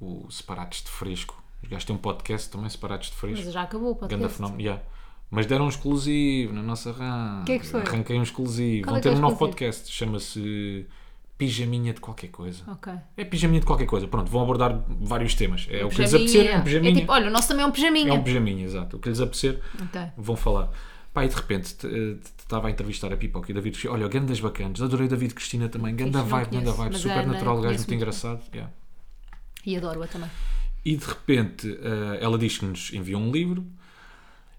[0.00, 1.42] o Separados de Fresco.
[1.62, 3.44] Os gajos têm um podcast também, Separados de Fresco.
[3.44, 4.36] Mas já acabou o Ganda podcast.
[4.36, 4.82] fenómeno, yeah.
[5.30, 7.42] Mas deram um exclusivo na nossa RAM.
[7.44, 7.82] Que é que foi?
[7.82, 8.84] Arranquei um exclusivo.
[8.84, 10.86] Qual Vão é ter é um novo podcast, chama-se
[11.36, 12.62] Pijaminha de qualquer coisa.
[12.66, 12.92] Ok.
[13.16, 14.08] É pijaminha de qualquer coisa.
[14.08, 15.66] Pronto, vão abordar vários temas.
[15.70, 16.94] É o que lhes apetecer, é um É pijaminha.
[17.00, 18.10] tipo, olha, o nosso também é um pijaminha.
[18.10, 18.96] É um pijaminha, exato.
[18.96, 20.00] O que lhes apetecer, Ok.
[20.16, 20.70] vão falar.
[21.12, 23.94] Pá, e de repente eh, estava a entrevistar a Pipoca e o David Cristina.
[23.94, 24.82] Olha, gandas bacanas.
[24.82, 25.94] Adorei o David Cristina também.
[25.94, 26.98] Ganda vibe, ganda vibe.
[26.98, 27.94] Super Ana natural, o gajo muito.
[27.94, 28.40] engraçado.
[28.52, 28.72] yeah.
[29.66, 30.30] E adoro-a também.
[30.84, 33.66] E de repente eh, ela diz que nos enviou um livro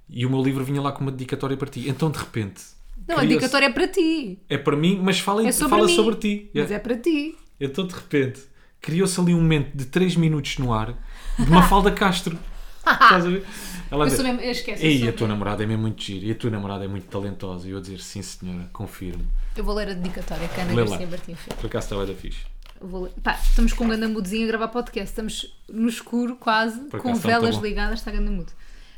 [0.10, 1.88] e o meu livro vinha lá com uma dedicatória para ti.
[1.90, 2.62] Então de repente.
[3.08, 4.40] Não, a dedicatória é para ti.
[4.50, 5.96] É para mim, mas fala, É sobre fala mim.
[5.96, 6.50] sobre ti.
[6.54, 6.76] Mas Yeah.
[6.76, 7.36] é para ti.
[7.60, 8.42] Então de repente
[8.82, 10.94] criou-se ali um momento de 3 minutos no ar
[11.38, 12.38] de uma falda Castro.
[12.86, 13.46] Estás a ver?
[13.92, 14.84] Ela Eu diz, mesmo, eu esqueço.
[14.86, 17.68] Ei, a tua namorada é mesmo muito gira e a tua namorada é muito talentosa.
[17.68, 19.26] E eu a dizer, sim senhora, confirmo.
[19.56, 20.76] Eu vou ler a dedicatória que a Ana.
[20.86, 21.40] Garcia Martins.
[21.60, 22.40] Por acaso estava da fixe.
[22.82, 23.10] Vou.
[23.24, 25.10] Pá, estamos com um gandamudezinho a gravar podcast.
[25.10, 28.52] Estamos no escuro quase, com está velas ligadas, está gandamudo.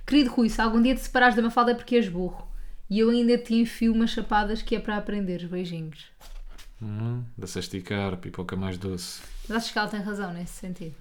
[0.05, 2.47] Querido Rui, se algum dia te separares da Mafalda é porque és burro.
[2.89, 5.49] E eu ainda te enfio umas chapadas que é para aprenderes.
[5.49, 6.05] Beijinhos.
[6.81, 9.21] Hum, Dá-se a esticar, pipoca mais doce.
[9.47, 10.95] Mas acho que ela tem razão nesse sentido.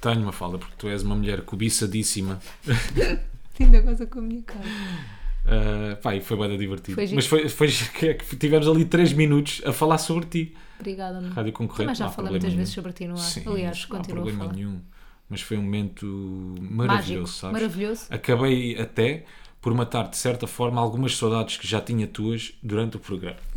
[0.00, 2.40] Tenho uma falda, porque tu és uma mulher cobiçadíssima.
[3.58, 4.64] Ainda goza com a minha cara.
[5.44, 6.94] Uh, pá, e foi bem divertido.
[6.94, 7.08] Foi.
[7.14, 7.68] Mas foi, foi
[8.08, 10.56] é que tivemos ali 3 minutos a falar sobre ti.
[10.82, 11.30] Obrigada, amor.
[11.30, 11.86] Rádio concorrente.
[11.86, 12.58] Mas já falei muitas nenhum.
[12.58, 13.18] vezes sobre ti no ar.
[13.20, 14.56] Sim, Aliás, não há continuo a problema falar.
[14.56, 14.80] nenhum.
[15.28, 16.06] Mas foi um momento
[16.60, 17.52] maravilhoso, Mágico, sabes?
[17.62, 18.02] maravilhoso.
[18.10, 19.24] Acabei até
[19.62, 23.38] por matar, de certa forma, algumas saudades que já tinha tuas durante o programa.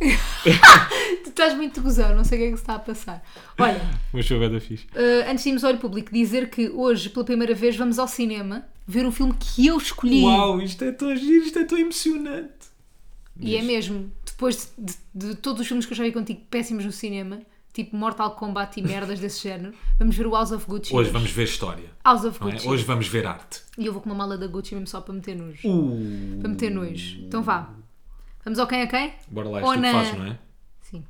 [1.24, 3.22] Tu estás muito gozão, não sei o que é que se está a passar.
[3.58, 3.80] Olha,
[4.12, 4.86] Mas foi da fixe.
[4.86, 8.06] Uh, antes de irmos ao olho público, dizer que hoje, pela primeira vez, vamos ao
[8.08, 10.22] cinema ver um filme que eu escolhi.
[10.22, 12.52] Uau, isto é tão giro, isto é tão emocionante.
[13.38, 16.84] E é mesmo, depois de, de- todos os filmes que eu já vi contigo péssimos
[16.84, 17.40] no cinema,
[17.72, 20.94] tipo Mortal Kombat e merdas desse género, vamos ver o House of Gucci.
[20.94, 21.90] Hoje vamos ver história.
[22.04, 22.44] House of é?
[22.52, 22.68] Gucci.
[22.68, 23.62] Hoje vamos ver arte.
[23.78, 25.60] E eu vou com uma mala da Gucci mesmo só para meter nojo.
[25.68, 27.20] Uh, Para meter nojo.
[27.20, 27.70] Então vá.
[28.44, 29.12] Vamos ao quem a quem?
[29.30, 30.38] bora lá, Ou isto tu na- fazes, não é?
[30.82, 31.04] Sim.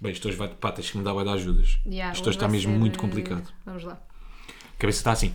[0.00, 1.78] Bem, isto hoje vai, pá, tens que me dar vai dar ajudas.
[1.84, 3.52] Yeah, isto hoje está mesmo ser, muito uh, complicado.
[3.66, 3.94] Vamos lá.
[3.94, 5.34] A cabeça está assim.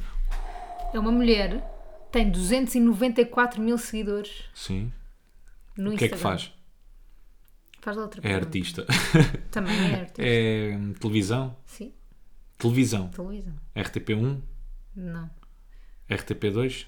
[0.94, 1.62] É uma mulher,
[2.12, 4.92] tem 294 mil seguidores Sim.
[5.78, 6.38] no O que é que Instagram.
[6.38, 6.52] faz?
[7.84, 8.46] Faz lá outra É pergunta.
[8.46, 8.86] artista.
[9.52, 10.22] Também é artista.
[10.22, 11.58] É hum, televisão.
[11.66, 11.92] Sim,
[12.58, 13.10] Televisão.
[13.10, 13.54] televisão.
[13.76, 14.42] RTP1,
[14.96, 15.30] Não,
[16.10, 16.86] RTP2,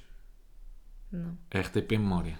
[1.12, 1.38] não.
[1.54, 2.39] RTP Memória.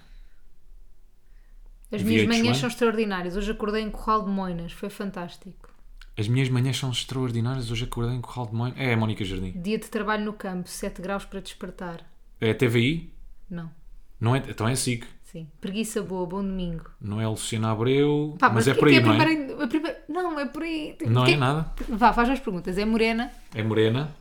[1.92, 2.28] As minhas VH1?
[2.28, 3.36] manhãs são extraordinárias.
[3.36, 4.72] Hoje acordei em Corral de Moinas.
[4.72, 5.70] Foi fantástico.
[6.18, 7.70] As minhas manhãs são extraordinárias.
[7.70, 8.74] Hoje acordei em Corral de Moinho.
[8.78, 9.52] É a Mónica Jardim.
[9.60, 10.68] Dia de trabalho no campo.
[10.68, 12.04] 7 graus para despertar.
[12.40, 13.12] É a TVI?
[13.50, 13.70] Não.
[14.18, 15.06] Não é, então é SIC.
[15.36, 15.48] Sim.
[15.60, 16.26] Preguiça boa.
[16.26, 16.90] Bom domingo.
[17.00, 18.34] Não é Luciana Abreu.
[18.38, 19.66] Pá, mas é porquê por aí, que não é?
[19.66, 20.96] primeira- Não, é por aí.
[21.06, 21.72] Não é nada.
[21.88, 22.78] Vá, faz as perguntas.
[22.78, 23.30] É morena?
[23.54, 24.14] É morena.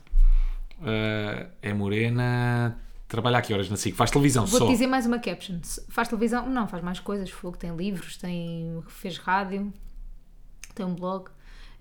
[0.82, 2.78] Ah, é morena.
[3.08, 3.96] Trabalha a que horas na SIC?
[3.96, 4.70] Faz televisão Vou-te só.
[4.70, 5.60] dizer mais uma caption.
[5.90, 6.50] Faz televisão?
[6.50, 7.30] Não, faz mais coisas.
[7.30, 7.56] Fogo.
[7.56, 8.84] Tem livros, tem...
[8.88, 9.72] fez rádio,
[10.74, 11.30] tem um blog.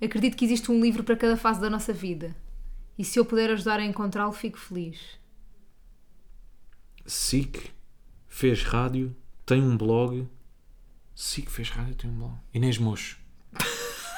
[0.01, 2.37] Acredito que existe um livro para cada fase da nossa vida.
[2.97, 5.19] E se eu puder ajudar a encontrá-lo, fico feliz.
[7.07, 7.71] SIC
[8.29, 9.15] fez rádio,
[9.47, 10.27] tem um blog.
[11.15, 12.35] SIC fez rádio, tem um blog.
[12.53, 13.19] Inês Mocho.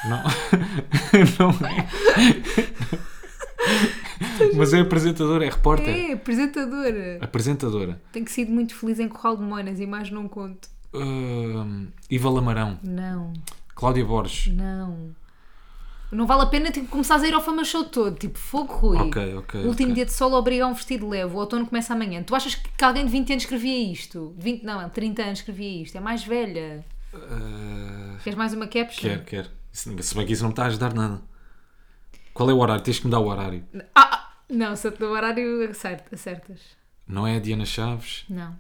[0.08, 0.22] Não,
[1.38, 1.86] não é.
[4.56, 5.88] Mas é apresentadora, é repórter.
[5.88, 7.18] É, apresentadora.
[7.20, 8.00] Apresentadora.
[8.12, 10.68] Tenho sido muito feliz em Corral de Moinas e mais não conto.
[10.94, 13.32] Ahm, Iva Lamarão, Não,
[13.74, 14.52] Cláudia Borges.
[14.54, 15.14] não.
[16.12, 18.16] Não vale a pena tipo, começares a ir ao Fama Show todo.
[18.16, 18.96] Tipo, fogo, Rui.
[18.98, 19.94] Ok, ok, O último ok.
[19.94, 21.34] dia de sol obriga a um vestido leve.
[21.34, 22.22] O outono começa amanhã.
[22.22, 24.32] Tu achas que alguém de 20 anos escrevia isto?
[24.38, 25.96] De 20, não, 30 anos escrevia isto.
[25.96, 26.84] É mais velha.
[27.12, 29.09] Ah, Queres mais uma caption?
[29.09, 29.50] quer, quer.
[29.72, 31.20] Se bem que isso não me está a ajudar nada.
[32.32, 32.82] Qual é o horário?
[32.84, 33.64] Tens que me dar o horário.
[33.94, 36.61] Ah, ah, não, se eu te dou o horário, acerta- acertas.
[37.07, 38.24] Não é a Diana Chaves?
[38.28, 38.57] Não.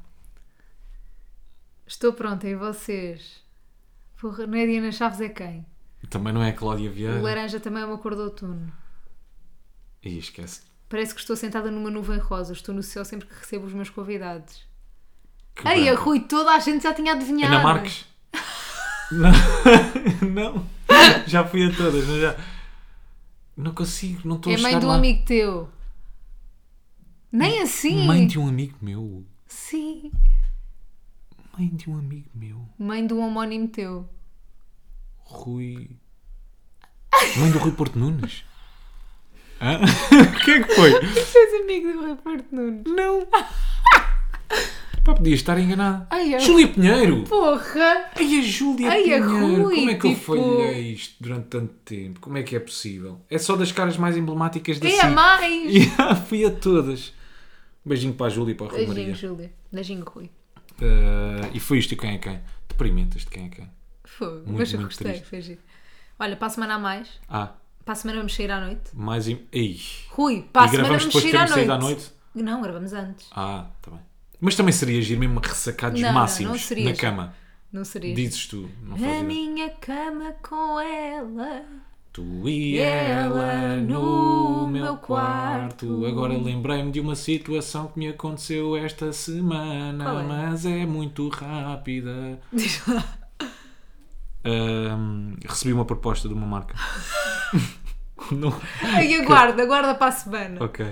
[1.86, 3.42] Estou pronta, e vocês?
[4.20, 5.64] Porra, não é Diana Chaves, é quem?
[6.10, 7.20] Também não é a Cláudia O Vieira?
[7.20, 8.72] laranja também é uma cor de outono.
[10.02, 10.62] Ih, esquece.
[10.88, 12.52] Parece que estou sentada numa nuvem rosa.
[12.52, 14.64] Estou no céu sempre que recebo os meus convidados.
[15.54, 16.04] Que Ei, a branco.
[16.10, 17.54] Rui, toda a gente já tinha adivinhado.
[17.54, 18.04] Ana Marques?
[19.10, 19.32] não.
[20.30, 20.66] não.
[21.26, 22.36] Já fui a todas, mas já.
[23.56, 24.94] Não consigo, não estou É a mãe chegar de um lá.
[24.96, 25.68] amigo teu.
[27.32, 28.06] Nem assim.
[28.06, 29.24] Mãe de um amigo meu.
[29.46, 30.12] Sim.
[31.58, 32.68] Mãe de um amigo meu.
[32.78, 34.08] Mãe de um homónimo teu.
[35.26, 35.90] Rui.
[37.38, 38.44] Mãe do Rui Porto Nunes.
[39.60, 39.80] Hã?
[39.82, 40.92] o que é que foi?
[41.00, 42.82] Tu és amigo do Rui Porto Nunes.
[42.86, 43.26] Não.
[45.04, 46.06] Pá, podia estar enganado.
[46.10, 47.22] Ai, eu- Júlia Pinheiro.
[47.24, 48.10] Porra!
[48.16, 49.62] Ai, a Júlia Ai, a Pinheiro.
[49.62, 52.20] Rui, Como é que eu tipo- falhei isto durante tanto tempo?
[52.20, 53.20] Como é que é possível?
[53.30, 55.72] É só das caras mais emblemáticas da É a mais!
[55.72, 57.12] Yeah, fui a todas.
[57.84, 59.04] Beijinho para a Júlia e para a Rui Maria.
[59.04, 59.52] Beijinho, Júlia.
[59.72, 60.24] Beijinho, Rui.
[60.80, 62.40] Uh, e foi isto de quem é quem?
[62.68, 63.70] Deprimentes de quem é quem?
[64.06, 64.36] Fogo.
[64.46, 65.26] Muito, Mas eu muito gostei, triste.
[65.28, 65.60] foi giro.
[66.18, 67.08] Olha, para a semana a mais.
[67.28, 67.52] Ah,
[67.84, 68.82] Para a semana vamos sair à noite.
[68.94, 69.28] mais.
[69.28, 69.38] Im...
[69.52, 69.78] Ei.
[70.10, 71.70] Rui, para a E semana vamos sair à noite.
[71.70, 72.12] à noite?
[72.34, 73.28] Não, gravamos antes.
[73.32, 74.00] Ah, tá bem.
[74.40, 77.34] Mas também seria giro mesmo ressacados Não, não, máximos não seria na cama.
[77.72, 78.14] Não seria.
[78.14, 79.22] Dizes tu, não ideia.
[79.22, 81.64] minha cama com ela.
[82.12, 86.06] Tu e ela no meu quarto.
[86.06, 90.22] Agora lembrei-me de uma situação que me aconteceu esta semana, é?
[90.24, 92.38] mas é muito rápida.
[92.52, 93.04] Diz lá.
[94.46, 96.74] Ahm, recebi uma proposta de uma marca.
[98.32, 98.54] não.
[98.82, 100.64] Ai, aguarda, aguarda para a semana.
[100.64, 100.86] Ok.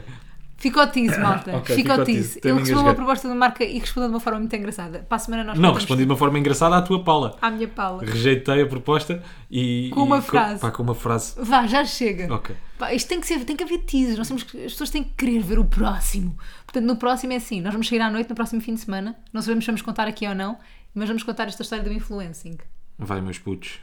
[0.56, 1.56] Fica o tease, malta.
[1.58, 2.40] Ok, fica o tease.
[2.42, 5.00] Ele recebeu uma proposta de marca e respondeu de uma forma muito engraçada.
[5.00, 7.36] Para a semana nós Não, respondi de uma forma engraçada à tua pala.
[7.42, 8.02] à minha pala.
[8.02, 9.90] Rejeitei a proposta e.
[9.92, 10.60] Com uma e frase.
[10.60, 11.34] Pá, com uma frase.
[11.38, 12.32] Vá, já chega.
[12.32, 12.56] Ok.
[12.78, 14.16] Pá, isto tem que, ser, tem que haver teasers.
[14.16, 16.34] Nós temos que- as pessoas têm que querer ver o próximo.
[16.64, 19.14] Portanto, no próximo é assim: nós vamos sair à noite no próximo fim de semana.
[19.34, 20.56] Não sabemos se vamos contar aqui ou não,
[20.94, 22.56] mas vamos contar esta história do influencing.
[22.98, 23.80] Vai, meus putos.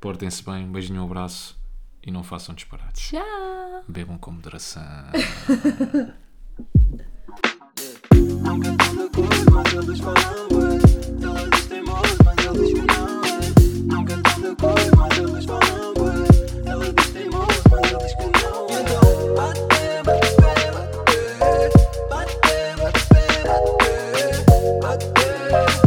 [0.00, 0.64] Portem-se bem.
[0.64, 1.58] Um beijinho, um abraço.
[2.02, 3.08] E não façam disparates.
[3.08, 3.84] Tchau.
[3.88, 4.82] Bebam com moderação.
[25.50, 25.83] Yeah.